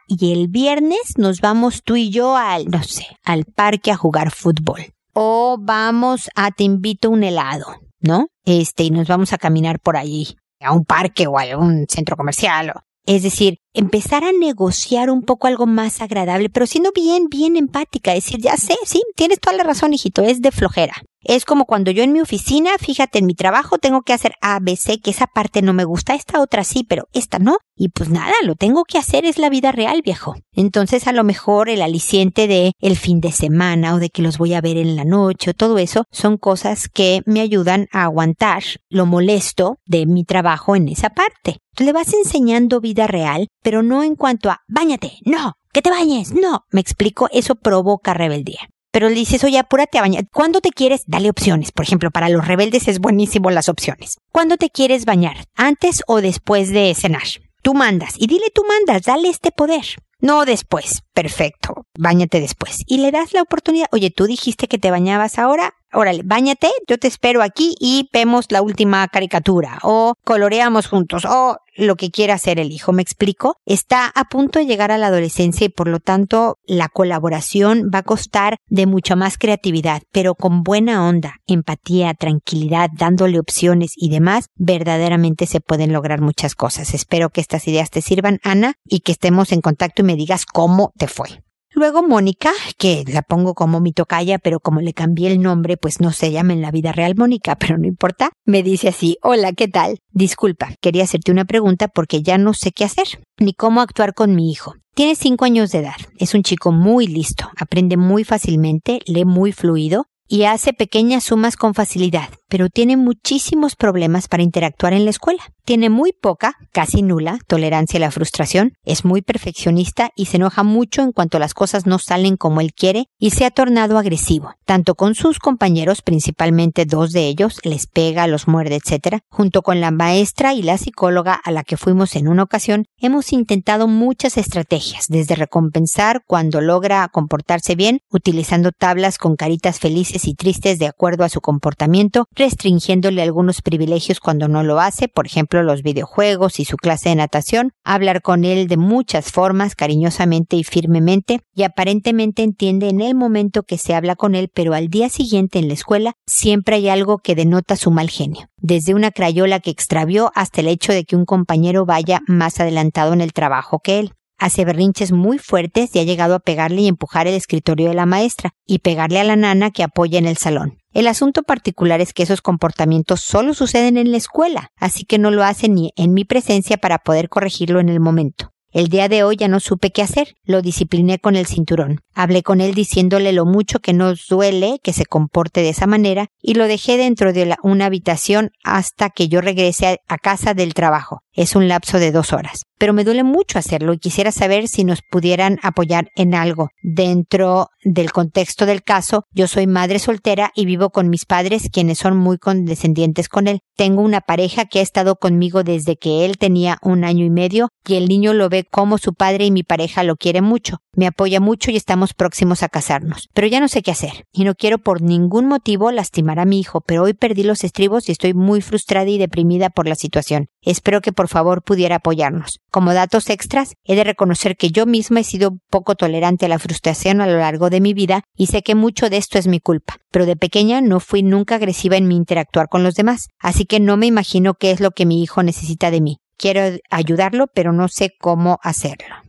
y 0.07 0.31
el 0.31 0.47
viernes 0.47 1.17
nos 1.17 1.41
vamos 1.41 1.83
tú 1.83 1.97
y 1.97 2.09
yo 2.09 2.37
al, 2.37 2.67
no 2.69 2.81
sé, 2.81 3.05
al 3.25 3.43
parque 3.43 3.91
a 3.91 3.97
jugar 3.97 4.31
fútbol 4.31 4.93
o 5.13 5.57
vamos 5.59 6.29
a 6.35 6.51
te 6.51 6.63
invito 6.63 7.09
un 7.09 7.23
helado, 7.23 7.67
¿no? 7.99 8.27
Este, 8.45 8.83
y 8.83 8.91
nos 8.91 9.07
vamos 9.07 9.33
a 9.33 9.37
caminar 9.37 9.79
por 9.79 9.97
allí, 9.97 10.35
a 10.61 10.73
un 10.73 10.85
parque 10.85 11.27
o 11.27 11.39
a 11.39 11.57
un 11.57 11.85
centro 11.87 12.15
comercial. 12.17 12.73
es 13.05 13.23
decir, 13.23 13.57
empezar 13.73 14.23
a 14.23 14.31
negociar 14.31 15.09
un 15.09 15.23
poco 15.23 15.47
algo 15.47 15.65
más 15.65 16.01
agradable, 16.01 16.49
pero 16.49 16.67
siendo 16.67 16.91
bien, 16.91 17.27
bien 17.27 17.55
empática, 17.55 18.13
decir, 18.13 18.39
ya 18.39 18.55
sé, 18.55 18.75
sí, 18.85 19.01
tienes 19.15 19.39
toda 19.39 19.57
la 19.57 19.63
razón, 19.63 19.93
hijito, 19.93 20.21
es 20.21 20.41
de 20.41 20.51
flojera. 20.51 20.93
Es 21.21 21.43
como 21.43 21.65
cuando 21.65 21.91
yo 21.91 22.03
en 22.03 22.13
mi 22.13 22.21
oficina, 22.21 22.71
fíjate, 22.79 23.19
en 23.19 23.25
mi 23.25 23.35
trabajo 23.35 23.77
tengo 23.77 24.03
que 24.03 24.13
hacer 24.13 24.33
A, 24.41 24.59
B, 24.61 24.75
C, 24.77 24.99
que 24.99 25.11
esa 25.11 25.27
parte 25.27 25.61
no 25.61 25.73
me 25.73 25.83
gusta, 25.83 26.15
esta 26.15 26.41
otra 26.41 26.63
sí, 26.63 26.85
pero 26.87 27.07
esta 27.11 27.39
no. 27.39 27.57
Y 27.75 27.89
pues 27.89 28.09
nada, 28.09 28.33
lo 28.43 28.55
tengo 28.55 28.83
que 28.83 28.97
hacer, 28.97 29.25
es 29.25 29.37
la 29.37 29.49
vida 29.49 29.71
real, 29.71 30.01
viejo. 30.01 30.35
Entonces 30.53 31.07
a 31.07 31.11
lo 31.11 31.23
mejor 31.23 31.69
el 31.69 31.81
aliciente 31.81 32.47
de 32.47 32.73
el 32.79 32.97
fin 32.97 33.19
de 33.19 33.31
semana 33.31 33.95
o 33.95 33.99
de 33.99 34.09
que 34.09 34.21
los 34.21 34.37
voy 34.37 34.53
a 34.53 34.61
ver 34.61 34.77
en 34.77 34.95
la 34.95 35.05
noche 35.05 35.51
o 35.51 35.53
todo 35.53 35.77
eso 35.77 36.05
son 36.11 36.37
cosas 36.37 36.87
que 36.87 37.21
me 37.25 37.41
ayudan 37.41 37.87
a 37.91 38.03
aguantar 38.03 38.63
lo 38.89 39.05
molesto 39.05 39.77
de 39.85 40.05
mi 40.05 40.23
trabajo 40.23 40.75
en 40.75 40.87
esa 40.87 41.09
parte. 41.09 41.57
Le 41.77 41.93
vas 41.93 42.13
enseñando 42.13 42.81
vida 42.81 43.07
real, 43.07 43.47
pero 43.61 43.83
no 43.83 44.03
en 44.03 44.15
cuanto 44.15 44.49
a, 44.49 44.59
báñate, 44.67 45.13
no, 45.25 45.53
que 45.71 45.81
te 45.81 45.89
bañes, 45.89 46.33
no. 46.33 46.61
Me 46.71 46.81
explico, 46.81 47.29
eso 47.31 47.55
provoca 47.55 48.13
rebeldía. 48.13 48.69
Pero 48.91 49.09
le 49.09 49.15
dices, 49.15 49.43
oye, 49.43 49.59
apúrate 49.59 49.97
a 49.97 50.01
bañar. 50.01 50.25
¿Cuándo 50.31 50.61
te 50.61 50.71
quieres? 50.71 51.03
Dale 51.05 51.29
opciones. 51.29 51.71
Por 51.71 51.85
ejemplo, 51.85 52.11
para 52.11 52.29
los 52.29 52.47
rebeldes 52.47 52.87
es 52.87 52.99
buenísimo 52.99 53.51
las 53.51 53.69
opciones. 53.69 54.17
¿Cuándo 54.31 54.57
te 54.57 54.69
quieres 54.69 55.05
bañar? 55.05 55.45
¿Antes 55.55 56.01
o 56.07 56.21
después 56.21 56.69
de 56.69 56.93
cenar? 56.95 57.23
Tú 57.61 57.73
mandas. 57.73 58.15
Y 58.17 58.27
dile 58.27 58.45
tú 58.53 58.63
mandas, 58.67 59.03
dale 59.03 59.29
este 59.29 59.51
poder. 59.51 59.83
No 60.21 60.45
después. 60.45 61.03
Perfecto. 61.13 61.85
Báñate 61.97 62.41
después. 62.41 62.83
Y 62.87 62.97
le 62.97 63.11
das 63.11 63.33
la 63.33 63.41
oportunidad. 63.41 63.87
Oye, 63.91 64.09
tú 64.09 64.25
dijiste 64.25 64.67
que 64.67 64.77
te 64.77 64.91
bañabas 64.91 65.37
ahora. 65.37 65.75
Órale, 65.91 66.21
báñate, 66.23 66.69
yo 66.87 66.97
te 66.97 67.07
espero 67.07 67.41
aquí 67.41 67.75
y 67.79 68.09
vemos 68.13 68.45
la 68.49 68.61
última 68.61 69.07
caricatura. 69.07 69.79
O 69.81 70.13
coloreamos 70.23 70.87
juntos. 70.87 71.25
O 71.25 71.57
lo 71.79 71.95
que 71.95 72.11
quiera 72.11 72.35
hacer 72.35 72.59
el 72.59 72.71
hijo. 72.71 72.91
¿Me 72.91 73.01
explico? 73.01 73.55
Está 73.65 74.11
a 74.13 74.25
punto 74.25 74.59
de 74.59 74.65
llegar 74.65 74.91
a 74.91 74.97
la 74.97 75.07
adolescencia 75.07 75.65
y 75.65 75.69
por 75.69 75.87
lo 75.87 75.99
tanto 75.99 76.57
la 76.65 76.89
colaboración 76.89 77.89
va 77.93 77.99
a 77.99 78.03
costar 78.03 78.57
de 78.67 78.85
mucha 78.85 79.15
más 79.15 79.37
creatividad, 79.37 80.01
pero 80.11 80.35
con 80.35 80.63
buena 80.63 81.07
onda, 81.07 81.35
empatía, 81.47 82.13
tranquilidad, 82.13 82.89
dándole 82.93 83.39
opciones 83.39 83.93
y 83.95 84.09
demás, 84.09 84.47
verdaderamente 84.55 85.47
se 85.47 85.61
pueden 85.61 85.93
lograr 85.93 86.21
muchas 86.21 86.53
cosas. 86.55 86.93
Espero 86.93 87.29
que 87.29 87.41
estas 87.41 87.67
ideas 87.67 87.89
te 87.89 88.01
sirvan, 88.01 88.39
Ana, 88.43 88.73
y 88.85 88.99
que 88.99 89.11
estemos 89.11 89.51
en 89.51 89.61
contacto 89.61 90.01
y 90.01 90.05
me 90.05 90.15
digas 90.15 90.45
cómo 90.45 90.91
te 90.97 91.07
fue. 91.07 91.41
Luego 91.71 92.01
Mónica, 92.01 92.51
que 92.77 93.03
la 93.07 93.21
pongo 93.21 93.53
como 93.53 93.79
mi 93.79 93.93
tocaya, 93.93 94.39
pero 94.39 94.59
como 94.59 94.81
le 94.81 94.93
cambié 94.93 95.31
el 95.31 95.39
nombre, 95.39 95.77
pues 95.77 95.99
no 95.99 96.11
se 96.11 96.31
llama 96.31 96.53
en 96.53 96.61
la 96.61 96.71
vida 96.71 96.91
real 96.91 97.15
Mónica, 97.15 97.55
pero 97.55 97.77
no 97.77 97.85
importa, 97.85 98.31
me 98.45 98.63
dice 98.63 98.89
así, 98.89 99.17
hola, 99.21 99.53
¿qué 99.53 99.67
tal? 99.67 99.99
Disculpa, 100.11 100.73
quería 100.81 101.03
hacerte 101.03 101.31
una 101.31 101.45
pregunta 101.45 101.87
porque 101.87 102.23
ya 102.23 102.39
no 102.39 102.53
sé 102.55 102.71
qué 102.71 102.85
hacer, 102.85 103.07
ni 103.37 103.53
cómo 103.53 103.81
actuar 103.81 104.15
con 104.15 104.33
mi 104.35 104.51
hijo. 104.51 104.73
Tiene 104.95 105.15
cinco 105.15 105.45
años 105.45 105.71
de 105.71 105.79
edad, 105.79 105.95
es 106.17 106.33
un 106.33 106.41
chico 106.41 106.71
muy 106.71 107.05
listo, 107.05 107.49
aprende 107.55 107.97
muy 107.97 108.23
fácilmente, 108.23 108.99
lee 109.05 109.25
muy 109.25 109.51
fluido 109.51 110.07
y 110.27 110.43
hace 110.43 110.73
pequeñas 110.73 111.25
sumas 111.25 111.55
con 111.55 111.75
facilidad, 111.75 112.29
pero 112.49 112.69
tiene 112.69 112.97
muchísimos 112.97 113.75
problemas 113.75 114.27
para 114.27 114.43
interactuar 114.43 114.93
en 114.93 115.05
la 115.05 115.11
escuela. 115.11 115.43
Tiene 115.63 115.89
muy 115.89 116.13
poca, 116.13 116.55
casi 116.71 117.03
nula, 117.03 117.39
tolerancia 117.45 117.97
a 117.97 118.01
la 118.01 118.11
frustración, 118.11 118.73
es 118.83 119.05
muy 119.05 119.21
perfeccionista 119.21 120.09
y 120.15 120.25
se 120.25 120.37
enoja 120.37 120.63
mucho 120.63 121.03
en 121.03 121.11
cuanto 121.11 121.37
las 121.37 121.53
cosas 121.53 121.85
no 121.85 121.99
salen 121.99 122.37
como 122.37 122.59
él 122.59 122.73
quiere 122.73 123.05
y 123.19 123.29
se 123.29 123.45
ha 123.45 123.51
tornado 123.51 123.99
agresivo, 123.99 124.55
tanto 124.65 124.95
con 124.95 125.13
sus 125.13 125.37
compañeros, 125.37 126.01
principalmente 126.01 126.85
dos 126.85 127.11
de 127.11 127.27
ellos, 127.27 127.59
les 127.63 127.85
pega, 127.85 128.25
los 128.25 128.47
muerde, 128.47 128.79
etc. 128.83 129.19
Junto 129.29 129.61
con 129.61 129.79
la 129.79 129.91
maestra 129.91 130.55
y 130.55 130.63
la 130.63 130.79
psicóloga 130.79 131.33
a 131.35 131.51
la 131.51 131.63
que 131.63 131.77
fuimos 131.77 132.15
en 132.15 132.27
una 132.27 132.43
ocasión, 132.43 132.85
hemos 132.97 133.31
intentado 133.31 133.87
muchas 133.87 134.37
estrategias, 134.37 135.05
desde 135.07 135.35
recompensar 135.35 136.23
cuando 136.25 136.61
logra 136.61 137.07
comportarse 137.09 137.75
bien, 137.75 137.99
utilizando 138.09 138.71
tablas 138.71 139.19
con 139.19 139.35
caritas 139.35 139.79
felices 139.79 140.27
y 140.27 140.33
tristes 140.33 140.79
de 140.79 140.87
acuerdo 140.87 141.23
a 141.23 141.29
su 141.29 141.41
comportamiento, 141.41 142.25
restringiéndole 142.39 143.21
algunos 143.21 143.61
privilegios 143.61 144.19
cuando 144.19 144.47
no 144.47 144.63
lo 144.63 144.79
hace, 144.79 145.09
por 145.09 145.27
ejemplo 145.27 145.61
los 145.61 145.83
videojuegos 145.83 146.59
y 146.59 146.65
su 146.65 146.77
clase 146.77 147.09
de 147.09 147.15
natación, 147.15 147.73
hablar 147.83 148.21
con 148.21 148.45
él 148.45 148.67
de 148.67 148.77
muchas 148.77 149.31
formas, 149.31 149.75
cariñosamente 149.75 150.55
y 150.55 150.63
firmemente, 150.63 151.41
y 151.53 151.63
aparentemente 151.63 152.41
entiende 152.41 152.87
en 152.87 153.01
el 153.01 153.13
momento 153.13 153.63
que 153.63 153.77
se 153.77 153.93
habla 153.93 154.15
con 154.15 154.35
él, 154.35 154.49
pero 154.53 154.73
al 154.73 154.87
día 154.87 155.09
siguiente 155.09 155.59
en 155.59 155.67
la 155.67 155.73
escuela 155.73 156.13
siempre 156.25 156.77
hay 156.77 156.87
algo 156.87 157.17
que 157.19 157.35
denota 157.35 157.75
su 157.75 157.91
mal 157.91 158.09
genio, 158.09 158.47
desde 158.55 158.93
una 158.93 159.11
crayola 159.11 159.59
que 159.59 159.71
extravió 159.71 160.31
hasta 160.33 160.61
el 160.61 160.69
hecho 160.69 160.93
de 160.93 161.03
que 161.03 161.17
un 161.17 161.25
compañero 161.25 161.85
vaya 161.85 162.21
más 162.25 162.61
adelantado 162.61 163.11
en 163.11 163.21
el 163.21 163.33
trabajo 163.33 163.79
que 163.79 163.99
él 163.99 164.13
hace 164.39 164.63
berrinches 164.63 165.11
muy 165.11 165.37
fuertes 165.37 165.93
y 165.93 165.99
ha 165.99 166.03
llegado 166.03 166.35
a 166.35 166.39
pegarle 166.39 166.81
y 166.83 166.87
empujar 166.87 167.27
el 167.27 167.35
escritorio 167.35 167.89
de 167.89 167.95
la 167.95 168.05
maestra 168.05 168.51
y 168.65 168.79
pegarle 168.79 169.19
a 169.19 169.25
la 169.25 169.35
nana 169.35 169.69
que 169.71 169.83
apoya 169.83 170.17
en 170.17 170.25
el 170.25 170.37
salón. 170.37 170.78
El 170.91 171.07
asunto 171.07 171.43
particular 171.43 172.01
es 172.01 172.13
que 172.13 172.23
esos 172.23 172.41
comportamientos 172.41 173.21
solo 173.21 173.53
suceden 173.53 173.97
en 173.97 174.11
la 174.11 174.17
escuela, 174.17 174.71
así 174.75 175.05
que 175.05 175.19
no 175.19 175.29
lo 175.29 175.43
hace 175.43 175.69
ni 175.69 175.93
en 175.95 176.13
mi 176.13 176.25
presencia 176.25 176.77
para 176.77 176.97
poder 176.97 177.29
corregirlo 177.29 177.79
en 177.79 177.89
el 177.89 177.99
momento. 177.99 178.51
El 178.71 178.87
día 178.87 179.09
de 179.09 179.23
hoy 179.23 179.35
ya 179.35 179.47
no 179.47 179.59
supe 179.59 179.91
qué 179.91 180.03
hacer, 180.03 180.35
lo 180.43 180.61
discipliné 180.61 181.17
con 181.17 181.35
el 181.35 181.47
cinturón. 181.47 182.01
Hablé 182.13 182.43
con 182.43 182.61
él 182.61 182.75
diciéndole 182.75 183.33
lo 183.33 183.45
mucho 183.45 183.79
que 183.79 183.93
nos 183.93 184.27
duele 184.27 184.79
que 184.83 184.93
se 184.93 185.07
comporte 185.07 185.61
de 185.61 185.69
esa 185.69 185.87
manera 185.87 186.27
y 186.39 186.53
lo 186.53 186.67
dejé 186.67 186.97
dentro 186.97 187.33
de 187.33 187.55
una 187.63 187.85
habitación 187.85 188.51
hasta 188.63 189.09
que 189.09 189.27
yo 189.27 189.41
regrese 189.41 190.01
a 190.07 190.17
casa 190.19 190.53
del 190.53 190.75
trabajo. 190.75 191.23
Es 191.39 191.55
un 191.55 191.69
lapso 191.69 191.99
de 191.99 192.11
dos 192.11 192.33
horas 192.33 192.63
pero 192.79 192.93
me 192.93 193.03
duele 193.03 193.23
mucho 193.23 193.59
hacerlo 193.59 193.93
y 193.93 193.99
quisiera 193.99 194.31
saber 194.31 194.67
si 194.67 194.85
nos 194.85 195.01
pudieran 195.01 195.59
apoyar 195.61 196.09
en 196.15 196.33
algo. 196.33 196.69
Dentro 196.81 197.67
del 197.83 198.11
contexto 198.11 198.65
del 198.65 198.83
caso, 198.83 199.25
yo 199.31 199.47
soy 199.47 199.67
madre 199.67 199.99
soltera 199.99 200.51
y 200.55 200.65
vivo 200.65 200.89
con 200.89 201.09
mis 201.09 201.25
padres, 201.25 201.69
quienes 201.71 201.99
son 201.99 202.17
muy 202.17 202.37
condescendientes 202.37 203.27
con 203.27 203.47
él. 203.47 203.59
Tengo 203.75 204.01
una 204.01 204.21
pareja 204.21 204.65
que 204.65 204.79
ha 204.79 204.81
estado 204.81 205.17
conmigo 205.17 205.63
desde 205.63 205.97
que 205.97 206.25
él 206.25 206.37
tenía 206.37 206.77
un 206.81 207.03
año 207.03 207.25
y 207.25 207.29
medio 207.29 207.69
y 207.85 207.95
el 207.95 208.07
niño 208.07 208.33
lo 208.33 208.49
ve 208.49 208.63
como 208.63 208.97
su 208.97 209.13
padre 209.13 209.45
y 209.45 209.51
mi 209.51 209.63
pareja 209.63 210.03
lo 210.03 210.15
quiere 210.15 210.41
mucho. 210.41 210.77
Me 210.95 211.05
apoya 211.05 211.39
mucho 211.39 211.71
y 211.71 211.75
estamos 211.75 212.13
próximos 212.13 212.63
a 212.63 212.69
casarnos. 212.69 213.27
Pero 213.33 213.47
ya 213.47 213.59
no 213.59 213.67
sé 213.67 213.81
qué 213.81 213.91
hacer 213.91 214.25
y 214.31 214.45
no 214.45 214.55
quiero 214.55 214.77
por 214.77 215.01
ningún 215.01 215.47
motivo 215.47 215.91
lastimar 215.91 216.39
a 216.39 216.45
mi 216.45 216.59
hijo, 216.59 216.81
pero 216.81 217.03
hoy 217.03 217.13
perdí 217.13 217.43
los 217.43 217.63
estribos 217.65 218.07
y 218.07 218.13
estoy 218.13 218.33
muy 218.33 218.61
frustrada 218.61 219.09
y 219.09 219.17
deprimida 219.17 219.69
por 219.69 219.87
la 219.87 219.95
situación. 219.95 220.47
Espero 220.61 221.01
que 221.01 221.13
por 221.13 221.27
favor 221.27 221.63
pudiera 221.63 221.97
apoyarnos. 221.97 222.59
Como 222.69 222.93
datos 222.93 223.29
extras, 223.29 223.73
he 223.83 223.95
de 223.95 224.03
reconocer 224.03 224.57
que 224.57 224.69
yo 224.69 224.85
misma 224.85 225.21
he 225.21 225.23
sido 225.23 225.57
poco 225.69 225.95
tolerante 225.95 226.45
a 226.45 226.49
la 226.49 226.59
frustración 226.59 227.21
a 227.21 227.27
lo 227.27 227.37
largo 227.37 227.69
de 227.69 227.81
mi 227.81 227.93
vida 227.93 228.23
y 228.35 228.47
sé 228.47 228.61
que 228.61 228.75
mucho 228.75 229.09
de 229.09 229.17
esto 229.17 229.37
es 229.37 229.47
mi 229.47 229.59
culpa, 229.59 229.97
pero 230.11 230.25
de 230.25 230.35
pequeña 230.35 230.81
no 230.81 230.99
fui 230.99 231.23
nunca 231.23 231.55
agresiva 231.55 231.97
en 231.97 232.07
mi 232.07 232.15
interactuar 232.15 232.67
con 232.67 232.83
los 232.83 232.95
demás, 232.95 233.27
así 233.39 233.65
que 233.65 233.79
no 233.79 233.97
me 233.97 234.07
imagino 234.07 234.53
qué 234.53 234.71
es 234.71 234.79
lo 234.79 234.91
que 234.91 235.05
mi 235.05 235.23
hijo 235.23 235.43
necesita 235.43 235.91
de 235.91 236.01
mí. 236.01 236.17
Quiero 236.37 236.77
ayudarlo, 236.89 237.47
pero 237.53 237.73
no 237.73 237.87
sé 237.87 238.13
cómo 238.19 238.59
hacerlo. 238.61 239.28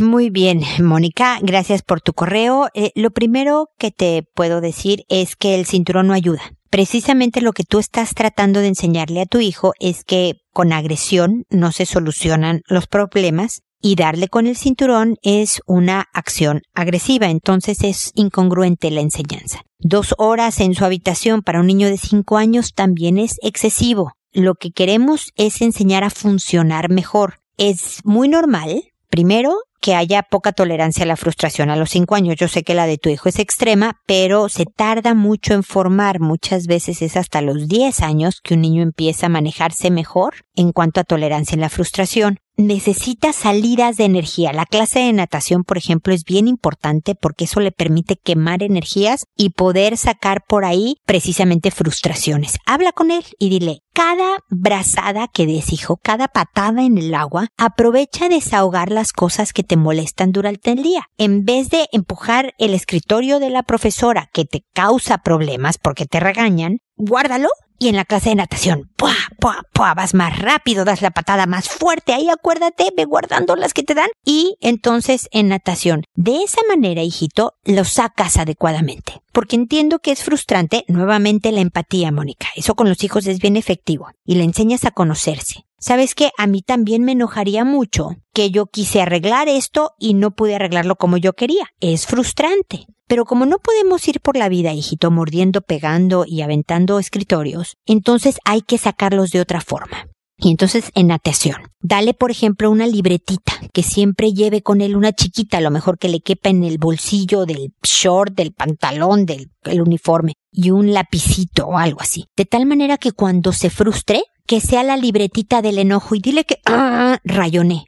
Muy 0.00 0.30
bien, 0.30 0.62
Mónica, 0.82 1.38
gracias 1.42 1.82
por 1.82 2.00
tu 2.00 2.12
correo. 2.12 2.68
Eh, 2.74 2.92
lo 2.94 3.10
primero 3.10 3.70
que 3.78 3.90
te 3.90 4.22
puedo 4.34 4.60
decir 4.60 5.04
es 5.08 5.36
que 5.36 5.54
el 5.54 5.66
cinturón 5.66 6.08
no 6.08 6.12
ayuda. 6.12 6.42
Precisamente 6.70 7.40
lo 7.40 7.52
que 7.52 7.64
tú 7.64 7.78
estás 7.78 8.14
tratando 8.14 8.60
de 8.60 8.68
enseñarle 8.68 9.22
a 9.22 9.26
tu 9.26 9.40
hijo 9.40 9.72
es 9.80 10.04
que 10.04 10.34
con 10.52 10.72
agresión 10.72 11.44
no 11.48 11.72
se 11.72 11.86
solucionan 11.86 12.62
los 12.68 12.86
problemas 12.86 13.62
y 13.80 13.94
darle 13.94 14.28
con 14.28 14.46
el 14.46 14.56
cinturón 14.56 15.16
es 15.22 15.60
una 15.66 16.06
acción 16.12 16.62
agresiva, 16.74 17.28
entonces 17.28 17.82
es 17.82 18.10
incongruente 18.14 18.90
la 18.90 19.00
enseñanza. 19.00 19.62
Dos 19.78 20.14
horas 20.18 20.60
en 20.60 20.74
su 20.74 20.84
habitación 20.84 21.42
para 21.42 21.60
un 21.60 21.66
niño 21.66 21.88
de 21.88 21.98
cinco 21.98 22.36
años 22.36 22.72
también 22.74 23.18
es 23.18 23.36
excesivo. 23.42 24.12
Lo 24.32 24.54
que 24.54 24.70
queremos 24.70 25.32
es 25.36 25.62
enseñar 25.62 26.04
a 26.04 26.10
funcionar 26.10 26.90
mejor. 26.90 27.38
Es 27.56 28.00
muy 28.04 28.28
normal, 28.28 28.82
primero, 29.16 29.56
que 29.80 29.94
haya 29.94 30.22
poca 30.22 30.52
tolerancia 30.52 31.04
a 31.04 31.06
la 31.06 31.16
frustración 31.16 31.70
a 31.70 31.76
los 31.76 31.88
cinco 31.88 32.16
años. 32.16 32.36
Yo 32.36 32.48
sé 32.48 32.64
que 32.64 32.74
la 32.74 32.86
de 32.86 32.98
tu 32.98 33.08
hijo 33.08 33.30
es 33.30 33.38
extrema, 33.38 33.96
pero 34.06 34.50
se 34.50 34.66
tarda 34.66 35.14
mucho 35.14 35.54
en 35.54 35.62
formar. 35.62 36.20
Muchas 36.20 36.66
veces 36.66 37.00
es 37.00 37.16
hasta 37.16 37.40
los 37.40 37.66
diez 37.66 38.02
años 38.02 38.42
que 38.42 38.52
un 38.52 38.60
niño 38.60 38.82
empieza 38.82 39.26
a 39.26 39.30
manejarse 39.30 39.90
mejor 39.90 40.34
en 40.54 40.72
cuanto 40.72 41.00
a 41.00 41.04
tolerancia 41.04 41.54
en 41.54 41.62
la 41.62 41.70
frustración 41.70 42.40
necesita 42.56 43.32
salidas 43.32 43.96
de 43.96 44.04
energía. 44.04 44.52
La 44.52 44.66
clase 44.66 45.00
de 45.00 45.12
natación, 45.12 45.64
por 45.64 45.78
ejemplo, 45.78 46.14
es 46.14 46.24
bien 46.24 46.48
importante 46.48 47.14
porque 47.14 47.44
eso 47.44 47.60
le 47.60 47.72
permite 47.72 48.16
quemar 48.16 48.62
energías 48.62 49.26
y 49.36 49.50
poder 49.50 49.96
sacar 49.96 50.42
por 50.46 50.64
ahí 50.64 50.96
precisamente 51.04 51.70
frustraciones. 51.70 52.58
Habla 52.66 52.92
con 52.92 53.10
él 53.10 53.24
y 53.38 53.50
dile, 53.50 53.80
cada 53.92 54.38
brazada 54.48 55.28
que 55.28 55.46
des, 55.46 55.72
hijo, 55.72 55.98
cada 56.02 56.28
patada 56.28 56.82
en 56.82 56.98
el 56.98 57.14
agua, 57.14 57.48
aprovecha 57.56 58.28
desahogar 58.28 58.90
las 58.90 59.12
cosas 59.12 59.52
que 59.52 59.62
te 59.62 59.76
molestan 59.76 60.32
durante 60.32 60.72
el 60.72 60.82
día. 60.82 61.04
En 61.18 61.44
vez 61.44 61.70
de 61.70 61.86
empujar 61.92 62.54
el 62.58 62.74
escritorio 62.74 63.38
de 63.38 63.50
la 63.50 63.62
profesora 63.62 64.28
que 64.32 64.44
te 64.44 64.64
causa 64.74 65.18
problemas 65.18 65.78
porque 65.78 66.06
te 66.06 66.20
regañan, 66.20 66.78
guárdalo 66.96 67.48
y 67.78 67.88
en 67.88 67.96
la 67.96 68.04
clase 68.04 68.30
de 68.30 68.36
natación, 68.36 68.90
¡pua, 68.96 69.14
pua, 69.40 69.62
pua! 69.72 69.94
Vas 69.94 70.14
más 70.14 70.38
rápido, 70.38 70.84
das 70.84 71.02
la 71.02 71.10
patada 71.10 71.46
más 71.46 71.68
fuerte, 71.68 72.12
ahí 72.12 72.28
acuérdate, 72.28 72.92
ve 72.96 73.04
guardando 73.04 73.56
las 73.56 73.74
que 73.74 73.82
te 73.82 73.94
dan. 73.94 74.10
Y 74.24 74.56
entonces 74.60 75.28
en 75.32 75.48
natación, 75.48 76.04
de 76.14 76.42
esa 76.42 76.60
manera, 76.68 77.02
hijito, 77.02 77.54
lo 77.64 77.84
sacas 77.84 78.36
adecuadamente. 78.36 79.20
Porque 79.32 79.56
entiendo 79.56 79.98
que 79.98 80.12
es 80.12 80.24
frustrante, 80.24 80.84
nuevamente 80.88 81.52
la 81.52 81.60
empatía, 81.60 82.10
Mónica. 82.10 82.48
Eso 82.56 82.74
con 82.74 82.88
los 82.88 83.02
hijos 83.04 83.26
es 83.26 83.38
bien 83.38 83.56
efectivo. 83.56 84.08
Y 84.24 84.36
le 84.36 84.44
enseñas 84.44 84.84
a 84.84 84.90
conocerse. 84.90 85.66
¿Sabes 85.78 86.14
qué? 86.14 86.30
A 86.38 86.46
mí 86.46 86.62
también 86.62 87.04
me 87.04 87.12
enojaría 87.12 87.64
mucho 87.64 88.16
que 88.32 88.50
yo 88.50 88.66
quise 88.66 89.02
arreglar 89.02 89.48
esto 89.48 89.92
y 89.98 90.14
no 90.14 90.30
pude 90.30 90.54
arreglarlo 90.54 90.96
como 90.96 91.16
yo 91.18 91.34
quería. 91.34 91.66
Es 91.80 92.06
frustrante. 92.06 92.86
Pero 93.08 93.24
como 93.24 93.46
no 93.46 93.58
podemos 93.58 94.06
ir 94.08 94.20
por 94.20 94.36
la 94.36 94.48
vida, 94.48 94.72
hijito, 94.72 95.12
mordiendo, 95.12 95.60
pegando 95.60 96.24
y 96.26 96.42
aventando 96.42 96.98
escritorios, 96.98 97.76
entonces 97.86 98.38
hay 98.44 98.62
que 98.62 98.78
sacarlos 98.78 99.30
de 99.30 99.40
otra 99.40 99.60
forma. 99.60 100.08
Y 100.38 100.50
entonces 100.50 100.90
en 100.94 101.06
natación, 101.06 101.56
dale 101.80 102.12
por 102.12 102.30
ejemplo 102.30 102.70
una 102.70 102.86
libretita 102.86 103.52
que 103.72 103.82
siempre 103.82 104.32
lleve 104.32 104.60
con 104.60 104.80
él 104.80 104.96
una 104.96 105.12
chiquita, 105.12 105.58
a 105.58 105.60
lo 105.62 105.70
mejor 105.70 105.98
que 105.98 106.08
le 106.08 106.20
quepa 106.20 106.50
en 106.50 106.64
el 106.64 106.78
bolsillo 106.78 107.46
del 107.46 107.72
short, 107.82 108.34
del 108.34 108.52
pantalón, 108.52 109.24
del 109.24 109.50
uniforme, 109.80 110.34
y 110.50 110.72
un 110.72 110.92
lapicito 110.92 111.68
o 111.68 111.78
algo 111.78 112.00
así. 112.00 112.26
De 112.36 112.44
tal 112.44 112.66
manera 112.66 112.98
que 112.98 113.12
cuando 113.12 113.52
se 113.52 113.70
frustre, 113.70 114.24
que 114.46 114.60
sea 114.60 114.82
la 114.82 114.96
libretita 114.96 115.62
del 115.62 115.78
enojo 115.78 116.16
y 116.16 116.20
dile 116.20 116.44
que 116.44 116.58
ah, 116.66 117.18
rayoné. 117.24 117.86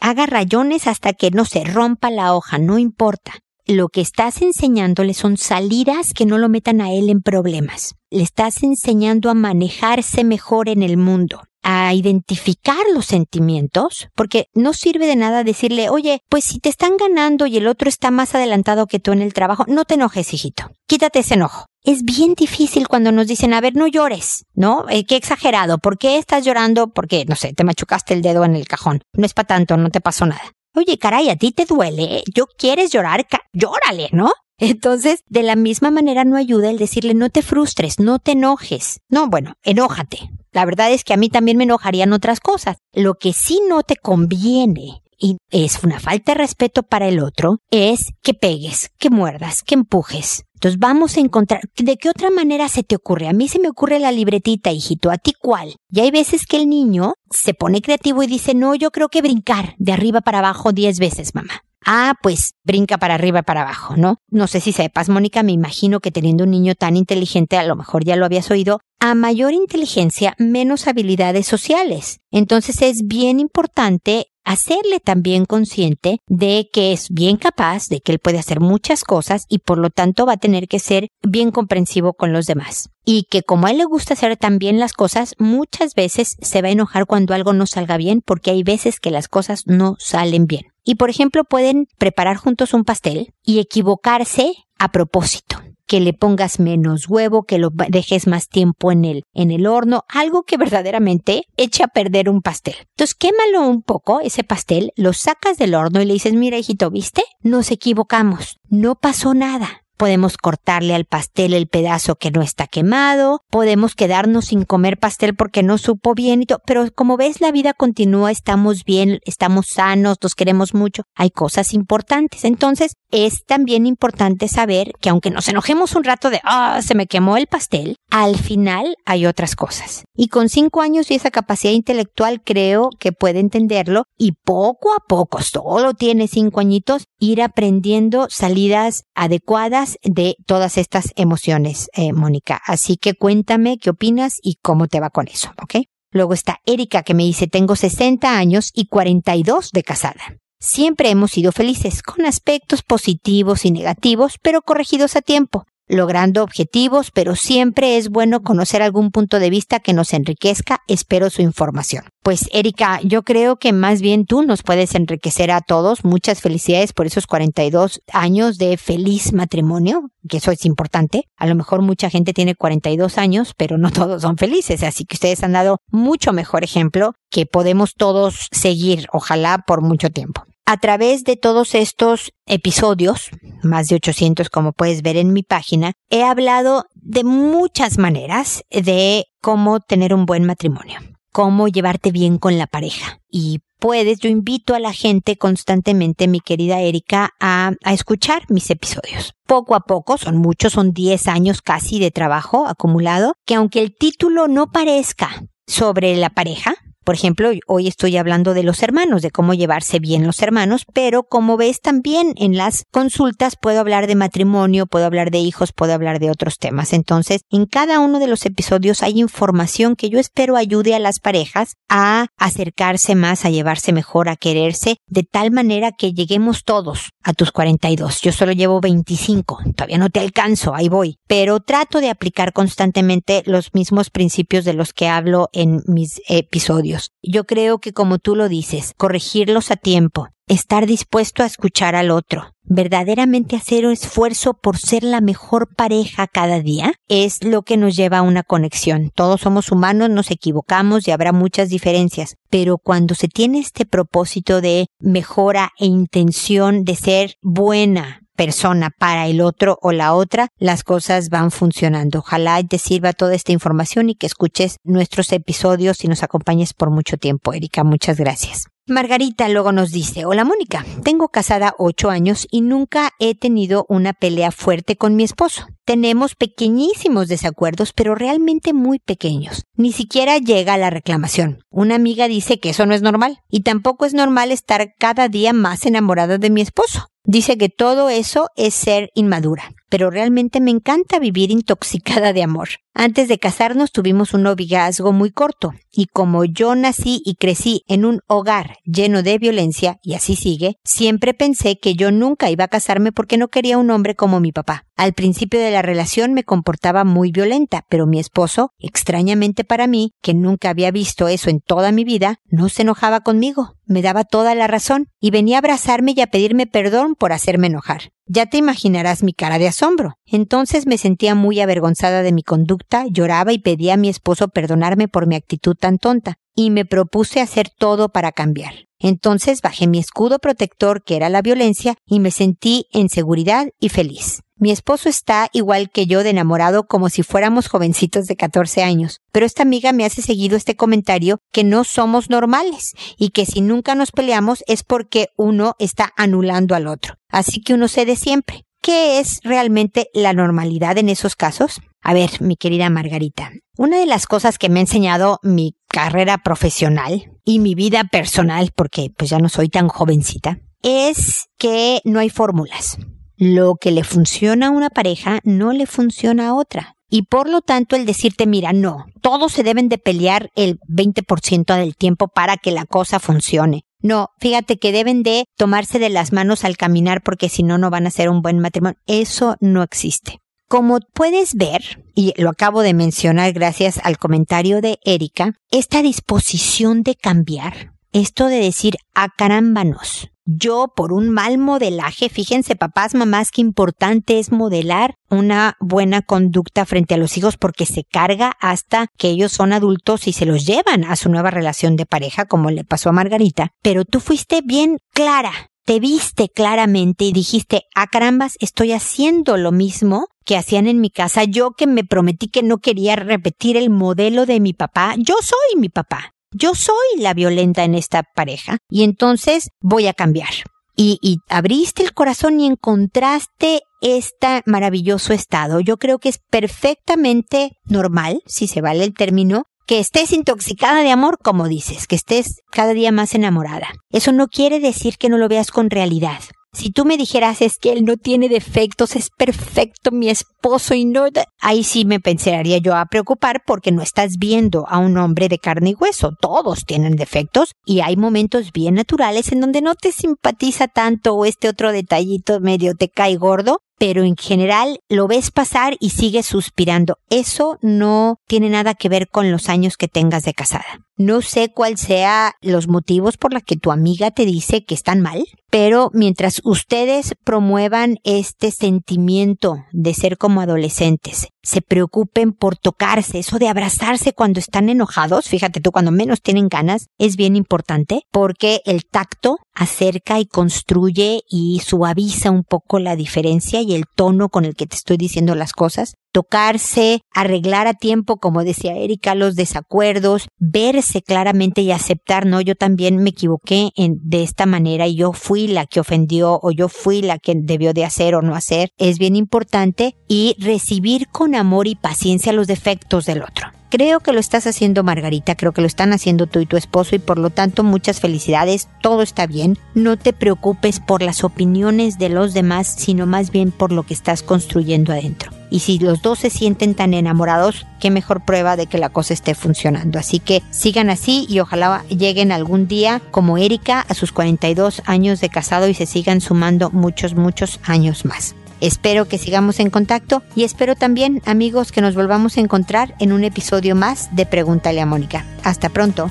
haga 0.00 0.26
rayones 0.26 0.88
hasta 0.88 1.12
que 1.12 1.30
no 1.30 1.44
se 1.44 1.64
rompa 1.64 2.10
la 2.10 2.34
hoja, 2.34 2.58
no 2.58 2.78
importa 2.78 3.34
lo 3.68 3.88
que 3.88 4.00
estás 4.00 4.40
enseñándole 4.40 5.12
son 5.12 5.36
salidas 5.36 6.14
que 6.14 6.24
no 6.24 6.38
lo 6.38 6.48
metan 6.48 6.80
a 6.80 6.92
él 6.92 7.10
en 7.10 7.20
problemas. 7.20 7.94
Le 8.10 8.22
estás 8.22 8.62
enseñando 8.62 9.28
a 9.28 9.34
manejarse 9.34 10.24
mejor 10.24 10.70
en 10.70 10.82
el 10.82 10.96
mundo 10.96 11.42
a 11.62 11.92
identificar 11.92 12.78
los 12.94 13.04
sentimientos, 13.04 14.08
porque 14.14 14.46
no 14.54 14.72
sirve 14.72 15.06
de 15.06 15.16
nada 15.16 15.44
decirle, 15.44 15.90
oye, 15.90 16.22
pues 16.30 16.44
si 16.44 16.60
te 16.60 16.70
están 16.70 16.96
ganando 16.96 17.46
y 17.46 17.58
el 17.58 17.66
otro 17.66 17.90
está 17.90 18.10
más 18.10 18.34
adelantado 18.34 18.86
que 18.86 19.00
tú 19.00 19.12
en 19.12 19.20
el 19.20 19.34
trabajo, 19.34 19.66
no 19.68 19.84
te 19.84 19.94
enojes, 19.94 20.32
hijito. 20.32 20.70
Quítate 20.86 21.18
ese 21.18 21.34
enojo. 21.34 21.66
Es 21.84 22.04
bien 22.04 22.34
difícil 22.34 22.88
cuando 22.88 23.12
nos 23.12 23.26
dicen, 23.26 23.52
a 23.52 23.60
ver, 23.60 23.74
no 23.74 23.86
llores, 23.86 24.46
¿no? 24.54 24.86
Eh, 24.88 25.04
qué 25.04 25.16
exagerado. 25.16 25.76
¿Por 25.76 25.98
qué 25.98 26.16
estás 26.16 26.44
llorando? 26.44 26.88
Porque, 26.88 27.26
no 27.26 27.36
sé, 27.36 27.52
te 27.52 27.64
machucaste 27.64 28.14
el 28.14 28.22
dedo 28.22 28.44
en 28.44 28.56
el 28.56 28.66
cajón. 28.66 29.02
No 29.12 29.26
es 29.26 29.34
para 29.34 29.48
tanto, 29.48 29.76
no 29.76 29.90
te 29.90 30.00
pasó 30.00 30.24
nada. 30.24 30.42
Oye, 30.78 30.96
caray, 30.96 31.28
a 31.28 31.34
ti 31.34 31.50
te 31.50 31.64
duele, 31.64 32.22
yo 32.32 32.46
quieres 32.46 32.92
llorar, 32.92 33.26
llórale, 33.52 34.10
¿no? 34.12 34.30
Entonces, 34.58 35.24
de 35.26 35.42
la 35.42 35.56
misma 35.56 35.90
manera 35.90 36.24
no 36.24 36.36
ayuda 36.36 36.70
el 36.70 36.78
decirle 36.78 37.14
no 37.14 37.30
te 37.30 37.42
frustres, 37.42 37.98
no 37.98 38.20
te 38.20 38.32
enojes. 38.32 39.00
No, 39.08 39.26
bueno, 39.26 39.54
enójate. 39.64 40.30
La 40.52 40.64
verdad 40.64 40.92
es 40.92 41.02
que 41.02 41.12
a 41.12 41.16
mí 41.16 41.30
también 41.30 41.56
me 41.56 41.64
enojarían 41.64 42.12
otras 42.12 42.38
cosas. 42.38 42.76
Lo 42.92 43.14
que 43.14 43.32
sí 43.32 43.60
no 43.68 43.82
te 43.82 43.96
conviene 43.96 45.02
y 45.18 45.38
es 45.50 45.82
una 45.82 45.98
falta 45.98 46.32
de 46.32 46.38
respeto 46.38 46.84
para 46.84 47.08
el 47.08 47.18
otro, 47.18 47.58
es 47.72 48.12
que 48.22 48.34
pegues, 48.34 48.92
que 48.98 49.10
muerdas, 49.10 49.64
que 49.64 49.74
empujes. 49.74 50.44
Entonces 50.58 50.80
vamos 50.80 51.16
a 51.16 51.20
encontrar, 51.20 51.60
¿de 51.76 51.96
qué 51.96 52.10
otra 52.10 52.30
manera 52.30 52.68
se 52.68 52.82
te 52.82 52.96
ocurre? 52.96 53.28
A 53.28 53.32
mí 53.32 53.46
se 53.46 53.60
me 53.60 53.68
ocurre 53.68 54.00
la 54.00 54.10
libretita, 54.10 54.72
hijito, 54.72 55.12
¿a 55.12 55.16
ti 55.16 55.32
cuál? 55.38 55.76
Y 55.88 56.00
hay 56.00 56.10
veces 56.10 56.46
que 56.46 56.56
el 56.56 56.68
niño 56.68 57.14
se 57.30 57.54
pone 57.54 57.80
creativo 57.80 58.24
y 58.24 58.26
dice, 58.26 58.54
no, 58.54 58.74
yo 58.74 58.90
creo 58.90 59.08
que 59.08 59.22
brincar 59.22 59.76
de 59.78 59.92
arriba 59.92 60.20
para 60.20 60.40
abajo 60.40 60.72
diez 60.72 60.98
veces, 60.98 61.32
mamá. 61.32 61.62
Ah, 61.86 62.14
pues 62.20 62.54
brinca 62.64 62.98
para 62.98 63.14
arriba 63.14 63.42
para 63.42 63.62
abajo, 63.62 63.96
¿no? 63.96 64.16
No 64.28 64.48
sé 64.48 64.58
si 64.58 64.72
sepas, 64.72 65.08
Mónica, 65.08 65.44
me 65.44 65.52
imagino 65.52 66.00
que 66.00 66.10
teniendo 66.10 66.42
un 66.42 66.50
niño 66.50 66.74
tan 66.74 66.96
inteligente, 66.96 67.56
a 67.56 67.62
lo 67.62 67.76
mejor 67.76 68.04
ya 68.04 68.16
lo 68.16 68.26
habías 68.26 68.50
oído, 68.50 68.80
a 68.98 69.14
mayor 69.14 69.52
inteligencia, 69.52 70.34
menos 70.38 70.88
habilidades 70.88 71.46
sociales. 71.46 72.18
Entonces 72.32 72.82
es 72.82 73.06
bien 73.06 73.38
importante 73.38 74.26
hacerle 74.48 74.98
también 74.98 75.44
consciente 75.44 76.22
de 76.26 76.70
que 76.72 76.92
es 76.92 77.10
bien 77.10 77.36
capaz, 77.36 77.88
de 77.88 78.00
que 78.00 78.12
él 78.12 78.18
puede 78.18 78.38
hacer 78.38 78.60
muchas 78.60 79.04
cosas 79.04 79.44
y 79.46 79.58
por 79.58 79.76
lo 79.76 79.90
tanto 79.90 80.24
va 80.24 80.32
a 80.32 80.38
tener 80.38 80.68
que 80.68 80.78
ser 80.78 81.10
bien 81.22 81.50
comprensivo 81.50 82.14
con 82.14 82.32
los 82.32 82.46
demás. 82.46 82.88
Y 83.04 83.24
que 83.24 83.42
como 83.42 83.66
a 83.66 83.72
él 83.72 83.78
le 83.78 83.84
gusta 83.84 84.14
hacer 84.14 84.38
también 84.38 84.78
las 84.78 84.94
cosas, 84.94 85.34
muchas 85.38 85.94
veces 85.94 86.36
se 86.40 86.62
va 86.62 86.68
a 86.68 86.72
enojar 86.72 87.04
cuando 87.04 87.34
algo 87.34 87.52
no 87.52 87.66
salga 87.66 87.98
bien 87.98 88.22
porque 88.24 88.50
hay 88.50 88.62
veces 88.62 89.00
que 89.00 89.10
las 89.10 89.28
cosas 89.28 89.64
no 89.66 89.96
salen 89.98 90.46
bien. 90.46 90.72
Y 90.82 90.94
por 90.94 91.10
ejemplo 91.10 91.44
pueden 91.44 91.86
preparar 91.98 92.38
juntos 92.38 92.72
un 92.72 92.84
pastel 92.84 93.34
y 93.44 93.58
equivocarse 93.58 94.54
a 94.78 94.90
propósito 94.90 95.58
que 95.88 96.00
le 96.00 96.12
pongas 96.12 96.60
menos 96.60 97.08
huevo, 97.08 97.42
que 97.42 97.58
lo 97.58 97.70
dejes 97.70 98.26
más 98.28 98.48
tiempo 98.48 98.92
en 98.92 99.04
el, 99.04 99.24
en 99.34 99.50
el 99.50 99.66
horno, 99.66 100.04
algo 100.08 100.44
que 100.44 100.56
verdaderamente 100.56 101.42
eche 101.56 101.82
a 101.82 101.88
perder 101.88 102.28
un 102.28 102.42
pastel. 102.42 102.76
Entonces 102.90 103.16
quémalo 103.16 103.66
un 103.66 103.82
poco, 103.82 104.20
ese 104.20 104.44
pastel, 104.44 104.92
lo 104.94 105.12
sacas 105.12 105.56
del 105.56 105.74
horno 105.74 106.00
y 106.00 106.04
le 106.04 106.12
dices, 106.12 106.34
mira 106.34 106.58
hijito, 106.58 106.90
¿viste? 106.90 107.24
Nos 107.42 107.72
equivocamos, 107.72 108.58
no 108.68 108.94
pasó 108.94 109.34
nada. 109.34 109.82
Podemos 109.98 110.36
cortarle 110.36 110.94
al 110.94 111.06
pastel 111.06 111.54
el 111.54 111.66
pedazo 111.66 112.14
que 112.14 112.30
no 112.30 112.40
está 112.40 112.68
quemado, 112.68 113.42
podemos 113.50 113.96
quedarnos 113.96 114.46
sin 114.46 114.64
comer 114.64 114.96
pastel 114.96 115.34
porque 115.34 115.64
no 115.64 115.76
supo 115.76 116.14
bien 116.14 116.40
y 116.42 116.46
todo, 116.46 116.60
pero 116.64 116.86
como 116.94 117.16
ves 117.16 117.40
la 117.40 117.50
vida 117.50 117.72
continúa, 117.74 118.30
estamos 118.30 118.84
bien, 118.84 119.18
estamos 119.24 119.66
sanos, 119.74 120.18
nos 120.22 120.36
queremos 120.36 120.72
mucho, 120.72 121.02
hay 121.16 121.30
cosas 121.30 121.74
importantes. 121.74 122.44
Entonces, 122.44 122.92
es 123.10 123.44
también 123.44 123.86
importante 123.86 124.48
saber 124.48 124.92
que 125.00 125.08
aunque 125.08 125.30
nos 125.30 125.48
enojemos 125.48 125.96
un 125.96 126.04
rato 126.04 126.30
de, 126.30 126.40
ah, 126.44 126.80
se 126.80 126.94
me 126.94 127.06
quemó 127.06 127.36
el 127.36 127.48
pastel, 127.48 127.96
al 128.10 128.36
final 128.36 128.96
hay 129.04 129.26
otras 129.26 129.56
cosas. 129.56 130.04
Y 130.14 130.28
con 130.28 130.48
cinco 130.48 130.80
años 130.80 131.10
y 131.10 131.14
esa 131.14 131.30
capacidad 131.30 131.72
intelectual 131.72 132.42
creo 132.44 132.90
que 132.98 133.12
puede 133.12 133.40
entenderlo 133.40 134.04
y 134.16 134.32
poco 134.32 134.92
a 134.92 135.02
poco, 135.08 135.42
solo 135.42 135.94
tiene 135.94 136.28
cinco 136.28 136.60
añitos, 136.60 137.06
ir 137.18 137.42
aprendiendo 137.42 138.28
salidas 138.30 139.04
adecuadas 139.14 139.87
de 140.02 140.36
todas 140.46 140.76
estas 140.76 141.12
emociones, 141.16 141.88
eh, 141.94 142.12
Mónica. 142.12 142.60
Así 142.66 142.96
que 142.96 143.14
cuéntame 143.14 143.78
qué 143.78 143.90
opinas 143.90 144.38
y 144.42 144.58
cómo 144.60 144.88
te 144.88 145.00
va 145.00 145.10
con 145.10 145.28
eso, 145.28 145.52
¿ok? 145.62 145.86
Luego 146.10 146.34
está 146.34 146.60
Erika 146.66 147.02
que 147.02 147.14
me 147.14 147.24
dice, 147.24 147.46
tengo 147.46 147.76
60 147.76 148.36
años 148.36 148.70
y 148.74 148.86
42 148.86 149.70
de 149.72 149.82
casada. 149.82 150.38
Siempre 150.60 151.10
hemos 151.10 151.30
sido 151.30 151.52
felices, 151.52 152.02
con 152.02 152.26
aspectos 152.26 152.82
positivos 152.82 153.64
y 153.64 153.70
negativos, 153.70 154.38
pero 154.42 154.62
corregidos 154.62 155.14
a 155.14 155.22
tiempo, 155.22 155.66
logrando 155.88 156.42
objetivos, 156.42 157.10
pero 157.10 157.34
siempre 157.36 157.96
es 157.96 158.08
bueno 158.08 158.42
conocer 158.42 158.82
algún 158.82 159.10
punto 159.10 159.38
de 159.38 159.50
vista 159.50 159.80
que 159.80 159.92
nos 159.92 160.12
enriquezca. 160.12 160.80
Espero 160.86 161.30
su 161.30 161.42
información. 161.42 162.04
Pues 162.22 162.48
Erika, 162.52 163.00
yo 163.02 163.22
creo 163.22 163.56
que 163.56 163.72
más 163.72 164.02
bien 164.02 164.26
tú 164.26 164.42
nos 164.42 164.62
puedes 164.62 164.94
enriquecer 164.94 165.50
a 165.50 165.60
todos. 165.60 166.04
Muchas 166.04 166.40
felicidades 166.40 166.92
por 166.92 167.06
esos 167.06 167.26
42 167.26 168.02
años 168.12 168.58
de 168.58 168.76
feliz 168.76 169.32
matrimonio, 169.32 170.10
que 170.28 170.36
eso 170.36 170.50
es 170.50 170.66
importante. 170.66 171.24
A 171.36 171.46
lo 171.46 171.54
mejor 171.54 171.82
mucha 171.82 172.10
gente 172.10 172.34
tiene 172.34 172.54
42 172.54 173.18
años, 173.18 173.54
pero 173.56 173.78
no 173.78 173.90
todos 173.90 174.22
son 174.22 174.36
felices, 174.36 174.82
así 174.82 175.04
que 175.04 175.16
ustedes 175.16 175.42
han 175.42 175.52
dado 175.52 175.78
mucho 175.90 176.32
mejor 176.32 176.64
ejemplo 176.64 177.14
que 177.30 177.46
podemos 177.46 177.94
todos 177.94 178.48
seguir, 178.52 179.06
ojalá 179.12 179.64
por 179.66 179.80
mucho 179.80 180.10
tiempo 180.10 180.47
a 180.68 180.76
través 180.76 181.24
de 181.24 181.36
todos 181.36 181.74
estos 181.74 182.30
episodios, 182.44 183.30
más 183.62 183.88
de 183.88 183.94
800 183.94 184.50
como 184.50 184.74
puedes 184.74 185.00
ver 185.00 185.16
en 185.16 185.32
mi 185.32 185.42
página, 185.42 185.94
he 186.10 186.22
hablado 186.22 186.84
de 186.94 187.24
muchas 187.24 187.96
maneras 187.96 188.62
de 188.70 189.24
cómo 189.40 189.80
tener 189.80 190.12
un 190.12 190.26
buen 190.26 190.44
matrimonio, 190.44 191.00
cómo 191.32 191.68
llevarte 191.68 192.12
bien 192.12 192.36
con 192.36 192.58
la 192.58 192.66
pareja. 192.66 193.18
Y 193.30 193.60
puedes, 193.78 194.18
yo 194.18 194.28
invito 194.28 194.74
a 194.74 194.78
la 194.78 194.92
gente 194.92 195.38
constantemente, 195.38 196.28
mi 196.28 196.40
querida 196.40 196.82
Erika, 196.82 197.30
a, 197.40 197.72
a 197.82 197.94
escuchar 197.94 198.42
mis 198.50 198.68
episodios. 198.68 199.32
Poco 199.46 199.74
a 199.74 199.80
poco, 199.80 200.18
son 200.18 200.36
muchos, 200.36 200.74
son 200.74 200.92
10 200.92 201.28
años 201.28 201.62
casi 201.62 201.98
de 201.98 202.10
trabajo 202.10 202.66
acumulado, 202.66 203.32
que 203.46 203.54
aunque 203.54 203.80
el 203.80 203.96
título 203.96 204.48
no 204.48 204.66
parezca 204.70 205.30
sobre 205.66 206.14
la 206.16 206.28
pareja, 206.28 206.74
por 207.08 207.14
ejemplo, 207.14 207.50
hoy 207.66 207.88
estoy 207.88 208.18
hablando 208.18 208.52
de 208.52 208.62
los 208.62 208.82
hermanos, 208.82 209.22
de 209.22 209.30
cómo 209.30 209.54
llevarse 209.54 209.98
bien 209.98 210.26
los 210.26 210.42
hermanos, 210.42 210.84
pero 210.92 211.22
como 211.22 211.56
ves 211.56 211.80
también 211.80 212.34
en 212.36 212.58
las 212.58 212.84
consultas 212.90 213.56
puedo 213.58 213.80
hablar 213.80 214.06
de 214.06 214.14
matrimonio, 214.14 214.84
puedo 214.84 215.06
hablar 215.06 215.30
de 215.30 215.38
hijos, 215.38 215.72
puedo 215.72 215.94
hablar 215.94 216.18
de 216.18 216.30
otros 216.30 216.58
temas. 216.58 216.92
Entonces, 216.92 217.40
en 217.48 217.64
cada 217.64 218.00
uno 218.00 218.18
de 218.18 218.26
los 218.26 218.44
episodios 218.44 219.02
hay 219.02 219.20
información 219.20 219.96
que 219.96 220.10
yo 220.10 220.18
espero 220.18 220.58
ayude 220.58 220.94
a 220.94 220.98
las 220.98 221.18
parejas 221.18 221.76
a 221.88 222.26
acercarse 222.36 223.14
más, 223.14 223.46
a 223.46 223.48
llevarse 223.48 223.94
mejor, 223.94 224.28
a 224.28 224.36
quererse, 224.36 224.98
de 225.06 225.22
tal 225.22 225.50
manera 225.50 225.92
que 225.92 226.12
lleguemos 226.12 226.64
todos 226.64 227.08
a 227.22 227.32
tus 227.32 227.52
42. 227.52 228.20
Yo 228.20 228.32
solo 228.32 228.52
llevo 228.52 228.82
25, 228.82 229.60
todavía 229.74 229.96
no 229.96 230.10
te 230.10 230.20
alcanzo, 230.20 230.74
ahí 230.74 230.90
voy, 230.90 231.16
pero 231.26 231.60
trato 231.60 232.02
de 232.02 232.10
aplicar 232.10 232.52
constantemente 232.52 233.42
los 233.46 233.72
mismos 233.72 234.10
principios 234.10 234.66
de 234.66 234.74
los 234.74 234.92
que 234.92 235.08
hablo 235.08 235.48
en 235.54 235.80
mis 235.86 236.20
episodios. 236.28 236.97
Yo 237.22 237.44
creo 237.44 237.78
que 237.78 237.92
como 237.92 238.18
tú 238.18 238.36
lo 238.36 238.48
dices, 238.48 238.94
corregirlos 238.96 239.70
a 239.70 239.76
tiempo, 239.76 240.28
estar 240.46 240.86
dispuesto 240.86 241.42
a 241.42 241.46
escuchar 241.46 241.94
al 241.94 242.10
otro, 242.10 242.54
verdaderamente 242.64 243.56
hacer 243.56 243.86
un 243.86 243.92
esfuerzo 243.92 244.54
por 244.54 244.78
ser 244.78 245.02
la 245.02 245.20
mejor 245.20 245.74
pareja 245.74 246.26
cada 246.26 246.60
día, 246.60 246.92
es 247.08 247.44
lo 247.44 247.62
que 247.62 247.76
nos 247.76 247.96
lleva 247.96 248.18
a 248.18 248.22
una 248.22 248.42
conexión. 248.42 249.10
Todos 249.14 249.42
somos 249.42 249.70
humanos, 249.70 250.10
nos 250.10 250.30
equivocamos 250.30 251.06
y 251.06 251.10
habrá 251.10 251.32
muchas 251.32 251.68
diferencias, 251.68 252.36
pero 252.50 252.78
cuando 252.78 253.14
se 253.14 253.28
tiene 253.28 253.58
este 253.58 253.86
propósito 253.86 254.60
de 254.60 254.86
mejora 254.98 255.70
e 255.78 255.86
intención 255.86 256.84
de 256.84 256.96
ser 256.96 257.34
buena, 257.42 258.22
persona 258.38 258.90
para 258.96 259.26
el 259.26 259.40
otro 259.40 259.80
o 259.82 259.90
la 259.90 260.14
otra, 260.14 260.48
las 260.58 260.84
cosas 260.84 261.28
van 261.28 261.50
funcionando. 261.50 262.20
Ojalá 262.20 262.62
te 262.62 262.78
sirva 262.78 263.12
toda 263.12 263.34
esta 263.34 263.50
información 263.50 264.10
y 264.10 264.14
que 264.14 264.26
escuches 264.26 264.76
nuestros 264.84 265.32
episodios 265.32 266.04
y 266.04 266.08
nos 266.08 266.22
acompañes 266.22 266.72
por 266.72 266.90
mucho 266.90 267.16
tiempo. 267.16 267.52
Erika, 267.52 267.82
muchas 267.82 268.16
gracias. 268.16 268.68
Margarita 268.86 269.48
luego 269.50 269.72
nos 269.72 269.90
dice, 269.90 270.24
hola 270.24 270.44
Mónica, 270.44 270.86
tengo 271.04 271.28
casada 271.28 271.74
ocho 271.78 272.08
años 272.08 272.46
y 272.50 272.62
nunca 272.62 273.10
he 273.18 273.34
tenido 273.34 273.84
una 273.88 274.14
pelea 274.14 274.50
fuerte 274.50 274.96
con 274.96 275.14
mi 275.14 275.24
esposo. 275.24 275.66
Tenemos 275.84 276.34
pequeñísimos 276.34 277.28
desacuerdos, 277.28 277.92
pero 277.92 278.14
realmente 278.14 278.72
muy 278.72 278.98
pequeños. 278.98 279.64
Ni 279.74 279.92
siquiera 279.92 280.38
llega 280.38 280.78
la 280.78 280.90
reclamación. 280.90 281.58
Una 281.70 281.96
amiga 281.96 282.28
dice 282.28 282.60
que 282.60 282.70
eso 282.70 282.86
no 282.86 282.94
es 282.94 283.02
normal 283.02 283.40
y 283.50 283.62
tampoco 283.62 284.06
es 284.06 284.14
normal 284.14 284.52
estar 284.52 284.94
cada 284.98 285.28
día 285.28 285.52
más 285.52 285.84
enamorada 285.84 286.38
de 286.38 286.48
mi 286.48 286.62
esposo. 286.62 287.08
Dice 287.30 287.58
que 287.58 287.68
todo 287.68 288.08
eso 288.08 288.48
es 288.56 288.72
ser 288.72 289.10
inmadura, 289.12 289.74
pero 289.90 290.08
realmente 290.08 290.62
me 290.62 290.70
encanta 290.70 291.18
vivir 291.18 291.50
intoxicada 291.50 292.32
de 292.32 292.42
amor. 292.42 292.68
Antes 293.00 293.28
de 293.28 293.38
casarnos 293.38 293.92
tuvimos 293.92 294.34
un 294.34 294.42
noviazgo 294.42 295.12
muy 295.12 295.30
corto 295.30 295.72
y 295.92 296.06
como 296.06 296.44
yo 296.44 296.74
nací 296.74 297.22
y 297.24 297.34
crecí 297.36 297.82
en 297.86 298.04
un 298.04 298.20
hogar 298.26 298.78
lleno 298.84 299.22
de 299.22 299.38
violencia, 299.38 299.98
y 300.02 300.14
así 300.14 300.34
sigue, 300.34 300.76
siempre 300.84 301.32
pensé 301.32 301.78
que 301.78 301.94
yo 301.94 302.10
nunca 302.10 302.50
iba 302.50 302.64
a 302.64 302.68
casarme 302.68 303.12
porque 303.12 303.36
no 303.36 303.48
quería 303.48 303.78
un 303.78 303.90
hombre 303.90 304.16
como 304.16 304.40
mi 304.40 304.52
papá. 304.52 304.84
Al 304.96 305.12
principio 305.12 305.60
de 305.60 305.70
la 305.70 305.82
relación 305.82 306.34
me 306.34 306.42
comportaba 306.42 307.04
muy 307.04 307.30
violenta, 307.30 307.84
pero 307.88 308.06
mi 308.06 308.18
esposo, 308.18 308.70
extrañamente 308.78 309.62
para 309.62 309.86
mí, 309.86 310.12
que 310.22 310.34
nunca 310.34 310.70
había 310.70 310.90
visto 310.90 311.28
eso 311.28 311.50
en 311.50 311.60
toda 311.60 311.92
mi 311.92 312.02
vida, 312.02 312.38
no 312.46 312.68
se 312.68 312.82
enojaba 312.82 313.20
conmigo, 313.20 313.74
me 313.86 314.02
daba 314.02 314.24
toda 314.24 314.56
la 314.56 314.66
razón 314.66 315.06
y 315.20 315.30
venía 315.30 315.56
a 315.56 315.58
abrazarme 315.60 316.14
y 316.16 316.20
a 316.20 316.26
pedirme 316.26 316.66
perdón 316.66 317.14
por 317.14 317.32
hacerme 317.32 317.68
enojar. 317.68 318.10
Ya 318.26 318.46
te 318.46 318.58
imaginarás 318.58 319.22
mi 319.22 319.32
cara 319.32 319.58
de 319.58 319.68
asombro. 319.68 320.14
Entonces 320.26 320.86
me 320.86 320.98
sentía 320.98 321.34
muy 321.34 321.60
avergonzada 321.60 322.22
de 322.22 322.32
mi 322.32 322.42
conducta 322.42 322.87
lloraba 323.08 323.52
y 323.52 323.58
pedía 323.58 323.94
a 323.94 323.98
mi 323.98 324.08
esposo 324.08 324.48
perdonarme 324.48 325.08
por 325.08 325.26
mi 325.26 325.34
actitud 325.34 325.76
tan 325.76 325.98
tonta, 325.98 326.38
y 326.54 326.70
me 326.70 326.84
propuse 326.84 327.40
hacer 327.40 327.70
todo 327.70 328.08
para 328.08 328.32
cambiar. 328.32 328.88
Entonces 328.98 329.62
bajé 329.62 329.86
mi 329.86 329.98
escudo 329.98 330.38
protector, 330.38 331.04
que 331.04 331.16
era 331.16 331.28
la 331.28 331.42
violencia, 331.42 331.94
y 332.04 332.20
me 332.20 332.30
sentí 332.30 332.86
en 332.92 333.08
seguridad 333.08 333.68
y 333.78 333.90
feliz. 333.90 334.42
Mi 334.60 334.72
esposo 334.72 335.08
está 335.08 335.50
igual 335.52 335.88
que 335.88 336.06
yo 336.06 336.24
de 336.24 336.30
enamorado 336.30 336.88
como 336.88 337.10
si 337.10 337.22
fuéramos 337.22 337.68
jovencitos 337.68 338.26
de 338.26 338.34
14 338.34 338.82
años, 338.82 339.20
pero 339.30 339.46
esta 339.46 339.62
amiga 339.62 339.92
me 339.92 340.04
hace 340.04 340.20
seguido 340.20 340.56
este 340.56 340.74
comentario 340.74 341.38
que 341.52 341.62
no 341.62 341.84
somos 341.84 342.28
normales 342.28 342.94
y 343.16 343.30
que 343.30 343.46
si 343.46 343.60
nunca 343.60 343.94
nos 343.94 344.10
peleamos 344.10 344.64
es 344.66 344.82
porque 344.82 345.28
uno 345.36 345.76
está 345.78 346.12
anulando 346.16 346.74
al 346.74 346.88
otro. 346.88 347.14
Así 347.28 347.60
que 347.60 347.74
uno 347.74 347.86
cede 347.86 348.16
siempre. 348.16 348.64
¿Qué 348.82 349.20
es 349.20 349.38
realmente 349.44 350.08
la 350.12 350.32
normalidad 350.32 350.98
en 350.98 351.08
esos 351.08 351.36
casos? 351.36 351.80
A 352.02 352.14
ver, 352.14 352.40
mi 352.40 352.56
querida 352.56 352.90
Margarita, 352.90 353.50
una 353.76 353.98
de 353.98 354.06
las 354.06 354.26
cosas 354.26 354.58
que 354.58 354.68
me 354.68 354.80
ha 354.80 354.82
enseñado 354.82 355.38
mi 355.42 355.76
carrera 355.88 356.38
profesional 356.38 357.32
y 357.44 357.58
mi 357.58 357.74
vida 357.74 358.04
personal, 358.04 358.72
porque 358.74 359.10
pues 359.16 359.30
ya 359.30 359.38
no 359.38 359.48
soy 359.48 359.68
tan 359.68 359.88
jovencita, 359.88 360.60
es 360.82 361.46
que 361.58 362.00
no 362.04 362.20
hay 362.20 362.30
fórmulas. 362.30 362.98
Lo 363.36 363.76
que 363.76 363.92
le 363.92 364.04
funciona 364.04 364.68
a 364.68 364.70
una 364.70 364.90
pareja 364.90 365.40
no 365.44 365.72
le 365.72 365.86
funciona 365.86 366.48
a 366.48 366.54
otra. 366.54 366.94
Y 367.10 367.22
por 367.22 367.48
lo 367.48 367.62
tanto 367.62 367.96
el 367.96 368.04
decirte, 368.04 368.46
mira, 368.46 368.72
no, 368.72 369.06
todos 369.22 369.52
se 369.52 369.62
deben 369.62 369.88
de 369.88 369.98
pelear 369.98 370.50
el 370.54 370.78
20% 370.88 371.76
del 371.76 371.96
tiempo 371.96 372.28
para 372.28 372.56
que 372.56 372.70
la 372.70 372.84
cosa 372.84 373.18
funcione. 373.18 373.82
No, 374.00 374.28
fíjate 374.38 374.78
que 374.78 374.92
deben 374.92 375.22
de 375.22 375.44
tomarse 375.56 375.98
de 375.98 376.10
las 376.10 376.32
manos 376.32 376.64
al 376.64 376.76
caminar 376.76 377.22
porque 377.22 377.48
si 377.48 377.62
no, 377.62 377.78
no 377.78 377.90
van 377.90 378.06
a 378.06 378.10
ser 378.10 378.28
un 378.28 378.42
buen 378.42 378.58
matrimonio. 378.58 378.98
Eso 379.06 379.56
no 379.60 379.82
existe. 379.82 380.38
Como 380.68 380.98
puedes 381.14 381.54
ver, 381.54 382.04
y 382.14 382.34
lo 382.36 382.50
acabo 382.50 382.82
de 382.82 382.92
mencionar 382.92 383.52
gracias 383.52 383.98
al 384.04 384.18
comentario 384.18 384.82
de 384.82 384.98
Erika, 385.02 385.54
esta 385.70 386.02
disposición 386.02 387.02
de 387.02 387.14
cambiar, 387.14 387.94
esto 388.12 388.48
de 388.48 388.60
decir, 388.60 388.96
a 389.14 389.24
ah, 389.24 389.28
carámbanos, 389.34 390.28
yo 390.50 390.92
por 390.96 391.12
un 391.12 391.28
mal 391.28 391.58
modelaje, 391.58 392.30
fíjense 392.30 392.74
papás, 392.74 393.14
mamás, 393.14 393.50
qué 393.50 393.60
importante 393.60 394.38
es 394.38 394.50
modelar 394.50 395.14
una 395.28 395.76
buena 395.78 396.22
conducta 396.22 396.86
frente 396.86 397.14
a 397.14 397.18
los 397.18 397.36
hijos 397.36 397.58
porque 397.58 397.84
se 397.84 398.04
carga 398.04 398.52
hasta 398.58 399.08
que 399.18 399.28
ellos 399.28 399.52
son 399.52 399.74
adultos 399.74 400.26
y 400.26 400.32
se 400.32 400.46
los 400.46 400.64
llevan 400.64 401.04
a 401.04 401.16
su 401.16 401.28
nueva 401.28 401.50
relación 401.50 401.96
de 401.96 402.06
pareja 402.06 402.46
como 402.46 402.70
le 402.70 402.84
pasó 402.84 403.10
a 403.10 403.12
Margarita. 403.12 403.72
Pero 403.82 404.06
tú 404.06 404.20
fuiste 404.20 404.62
bien 404.64 404.96
clara, 405.12 405.52
te 405.88 406.00
viste 406.00 406.50
claramente 406.50 407.24
y 407.24 407.32
dijiste, 407.32 407.84
a 407.94 408.02
ah, 408.02 408.06
carambas, 408.08 408.56
estoy 408.60 408.92
haciendo 408.92 409.56
lo 409.56 409.72
mismo 409.72 410.26
que 410.44 410.58
hacían 410.58 410.86
en 410.86 411.00
mi 411.00 411.08
casa, 411.08 411.44
yo 411.44 411.70
que 411.70 411.86
me 411.86 412.04
prometí 412.04 412.48
que 412.48 412.62
no 412.62 412.76
quería 412.76 413.16
repetir 413.16 413.78
el 413.78 413.88
modelo 413.88 414.44
de 414.44 414.60
mi 414.60 414.74
papá, 414.74 415.14
yo 415.16 415.36
soy 415.40 415.80
mi 415.80 415.88
papá 415.88 416.34
yo 416.50 416.74
soy 416.74 417.18
la 417.18 417.32
violenta 417.34 417.84
en 417.84 417.94
esta 417.94 418.22
pareja 418.22 418.78
y 418.90 419.02
entonces 419.02 419.70
voy 419.80 420.06
a 420.06 420.14
cambiar. 420.14 420.50
Y, 420.96 421.18
y, 421.22 421.38
abriste 421.48 422.02
el 422.02 422.12
corazón 422.12 422.58
y 422.58 422.66
encontraste 422.66 423.82
este 424.00 424.62
maravilloso 424.66 425.32
estado. 425.32 425.80
Yo 425.80 425.96
creo 425.96 426.18
que 426.18 426.28
es 426.28 426.38
perfectamente 426.50 427.72
normal, 427.84 428.42
si 428.46 428.66
se 428.66 428.80
vale 428.80 429.04
el 429.04 429.14
término, 429.14 429.64
que 429.88 429.98
estés 429.98 430.32
intoxicada 430.32 431.02
de 431.02 431.10
amor, 431.10 431.38
como 431.42 431.66
dices, 431.66 432.06
que 432.06 432.14
estés 432.14 432.60
cada 432.70 432.92
día 432.92 433.10
más 433.10 433.34
enamorada. 433.34 433.88
Eso 434.10 434.32
no 434.32 434.46
quiere 434.46 434.80
decir 434.80 435.16
que 435.16 435.30
no 435.30 435.38
lo 435.38 435.48
veas 435.48 435.70
con 435.70 435.88
realidad. 435.88 436.40
Si 436.74 436.90
tú 436.90 437.06
me 437.06 437.16
dijeras 437.16 437.62
es 437.62 437.78
que 437.78 437.92
él 437.92 438.04
no 438.04 438.18
tiene 438.18 438.50
defectos, 438.50 439.16
es 439.16 439.30
perfecto 439.30 440.10
mi 440.10 440.28
esposo 440.28 440.92
y 440.94 441.06
no, 441.06 441.24
ahí 441.62 441.82
sí 441.82 442.04
me 442.04 442.20
pensaría 442.20 442.76
yo 442.76 442.94
a 442.94 443.06
preocupar 443.06 443.62
porque 443.66 443.90
no 443.90 444.02
estás 444.02 444.36
viendo 444.38 444.86
a 444.88 444.98
un 444.98 445.16
hombre 445.16 445.48
de 445.48 445.58
carne 445.58 445.90
y 445.90 445.94
hueso. 445.94 446.32
Todos 446.38 446.84
tienen 446.84 447.16
defectos 447.16 447.72
y 447.86 448.00
hay 448.00 448.18
momentos 448.18 448.72
bien 448.72 448.94
naturales 448.94 449.50
en 449.52 449.62
donde 449.62 449.80
no 449.80 449.94
te 449.94 450.12
simpatiza 450.12 450.86
tanto 450.86 451.34
o 451.34 451.46
este 451.46 451.66
otro 451.66 451.92
detallito 451.92 452.60
medio 452.60 452.94
te 452.94 453.08
cae 453.08 453.36
gordo, 453.36 453.80
pero 453.98 454.24
en 454.24 454.36
general 454.36 455.00
lo 455.08 455.26
ves 455.26 455.50
pasar 455.50 455.96
y 456.00 456.10
sigues 456.10 456.46
suspirando. 456.46 457.18
Eso 457.30 457.78
no 457.82 458.40
tiene 458.46 458.70
nada 458.70 458.94
que 458.94 459.08
ver 459.08 459.28
con 459.28 459.50
los 459.50 459.68
años 459.68 459.96
que 459.96 460.08
tengas 460.08 460.44
de 460.44 460.54
casada. 460.54 461.04
No 461.16 461.42
sé 461.42 461.72
cuál 461.72 461.98
sea 461.98 462.54
los 462.62 462.86
motivos 462.86 463.36
por 463.36 463.52
los 463.52 463.64
que 463.64 463.76
tu 463.76 463.90
amiga 463.90 464.30
te 464.30 464.46
dice 464.46 464.84
que 464.84 464.94
están 464.94 465.20
mal, 465.20 465.44
pero 465.68 466.10
mientras 466.14 466.60
ustedes 466.62 467.34
promuevan 467.44 468.18
este 468.22 468.70
sentimiento 468.70 469.84
de 469.90 470.14
ser 470.14 470.38
como 470.38 470.60
adolescentes, 470.60 471.48
se 471.62 471.82
preocupen 471.82 472.52
por 472.52 472.76
tocarse, 472.76 473.38
eso 473.38 473.58
de 473.58 473.68
abrazarse 473.68 474.32
cuando 474.32 474.60
están 474.60 474.88
enojados, 474.88 475.48
fíjate 475.48 475.80
tú, 475.80 475.92
cuando 475.92 476.10
menos 476.10 476.40
tienen 476.40 476.68
ganas, 476.68 477.08
es 477.18 477.36
bien 477.36 477.56
importante 477.56 478.22
porque 478.30 478.80
el 478.84 479.04
tacto 479.04 479.58
acerca 479.74 480.38
y 480.40 480.46
construye 480.46 481.42
y 481.48 481.80
suaviza 481.84 482.50
un 482.50 482.64
poco 482.64 482.98
la 482.98 483.16
diferencia 483.16 483.80
y 483.80 483.94
el 483.94 484.04
tono 484.14 484.48
con 484.48 484.64
el 484.64 484.74
que 484.74 484.86
te 484.86 484.96
estoy 484.96 485.16
diciendo 485.16 485.54
las 485.54 485.72
cosas 485.72 486.14
tocarse, 486.32 487.22
arreglar 487.32 487.86
a 487.86 487.94
tiempo, 487.94 488.36
como 488.36 488.64
decía 488.64 488.96
Erika, 488.96 489.34
los 489.34 489.54
desacuerdos, 489.54 490.48
verse 490.58 491.22
claramente 491.22 491.80
y 491.82 491.92
aceptar, 491.92 492.46
no, 492.46 492.60
yo 492.60 492.74
también 492.74 493.16
me 493.18 493.30
equivoqué 493.30 493.90
en, 493.96 494.18
de 494.22 494.42
esta 494.42 494.66
manera 494.66 495.06
y 495.06 495.16
yo 495.16 495.32
fui 495.32 495.66
la 495.68 495.86
que 495.86 496.00
ofendió 496.00 496.58
o 496.62 496.70
yo 496.70 496.88
fui 496.88 497.22
la 497.22 497.38
que 497.38 497.54
debió 497.56 497.92
de 497.92 498.04
hacer 498.04 498.34
o 498.34 498.42
no 498.42 498.54
hacer, 498.54 498.90
es 498.98 499.18
bien 499.18 499.36
importante 499.36 500.16
y 500.28 500.56
recibir 500.58 501.28
con 501.28 501.54
amor 501.54 501.86
y 501.86 501.94
paciencia 501.94 502.52
los 502.52 502.66
defectos 502.66 503.24
del 503.24 503.42
otro. 503.42 503.77
Creo 503.90 504.20
que 504.20 504.34
lo 504.34 504.40
estás 504.40 504.66
haciendo 504.66 505.02
Margarita, 505.02 505.54
creo 505.54 505.72
que 505.72 505.80
lo 505.80 505.86
están 505.86 506.12
haciendo 506.12 506.46
tú 506.46 506.60
y 506.60 506.66
tu 506.66 506.76
esposo 506.76 507.16
y 507.16 507.18
por 507.18 507.38
lo 507.38 507.48
tanto 507.48 507.84
muchas 507.84 508.20
felicidades, 508.20 508.86
todo 509.00 509.22
está 509.22 509.46
bien. 509.46 509.78
No 509.94 510.18
te 510.18 510.34
preocupes 510.34 511.00
por 511.00 511.22
las 511.22 511.42
opiniones 511.42 512.18
de 512.18 512.28
los 512.28 512.52
demás, 512.52 512.94
sino 512.98 513.24
más 513.24 513.50
bien 513.50 513.70
por 513.70 513.90
lo 513.90 514.02
que 514.02 514.12
estás 514.12 514.42
construyendo 514.42 515.14
adentro. 515.14 515.52
Y 515.70 515.80
si 515.80 515.98
los 515.98 516.20
dos 516.20 516.40
se 516.40 516.50
sienten 516.50 516.94
tan 516.94 517.14
enamorados, 517.14 517.86
qué 517.98 518.10
mejor 518.10 518.44
prueba 518.44 518.76
de 518.76 518.86
que 518.86 518.98
la 518.98 519.08
cosa 519.08 519.32
esté 519.32 519.54
funcionando. 519.54 520.18
Así 520.18 520.38
que 520.38 520.62
sigan 520.70 521.08
así 521.08 521.46
y 521.48 521.60
ojalá 521.60 522.04
lleguen 522.10 522.52
algún 522.52 522.88
día 522.88 523.22
como 523.30 523.56
Erika 523.56 524.04
a 524.06 524.12
sus 524.12 524.32
42 524.32 525.00
años 525.06 525.40
de 525.40 525.48
casado 525.48 525.88
y 525.88 525.94
se 525.94 526.04
sigan 526.04 526.42
sumando 526.42 526.90
muchos, 526.90 527.34
muchos 527.34 527.80
años 527.84 528.26
más. 528.26 528.54
Espero 528.80 529.26
que 529.26 529.38
sigamos 529.38 529.80
en 529.80 529.90
contacto 529.90 530.44
y 530.54 530.62
espero 530.64 530.94
también, 530.94 531.42
amigos, 531.46 531.90
que 531.92 532.00
nos 532.00 532.14
volvamos 532.14 532.56
a 532.56 532.60
encontrar 532.60 533.14
en 533.18 533.32
un 533.32 533.42
episodio 533.44 533.96
más 533.96 534.34
de 534.34 534.46
Pregúntale 534.46 535.00
a 535.00 535.06
Mónica. 535.06 535.44
Hasta 535.64 535.88
pronto. 535.88 536.30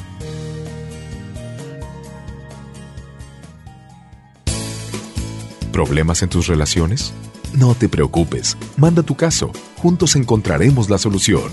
¿Problemas 5.72 6.22
en 6.24 6.30
tus 6.30 6.48
relaciones? 6.48 7.14
No 7.54 7.76
te 7.76 7.88
preocupes, 7.88 8.58
manda 8.78 9.04
tu 9.04 9.16
caso, 9.16 9.52
juntos 9.78 10.16
encontraremos 10.16 10.90
la 10.90 10.98
solución. 10.98 11.52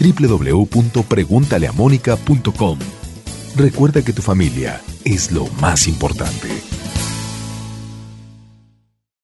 www.preguntaleamónica.com 0.00 2.78
Recuerda 3.56 4.02
que 4.02 4.14
tu 4.14 4.22
familia 4.22 4.80
es 5.04 5.30
lo 5.30 5.46
más 5.60 5.86
importante. 5.86 6.48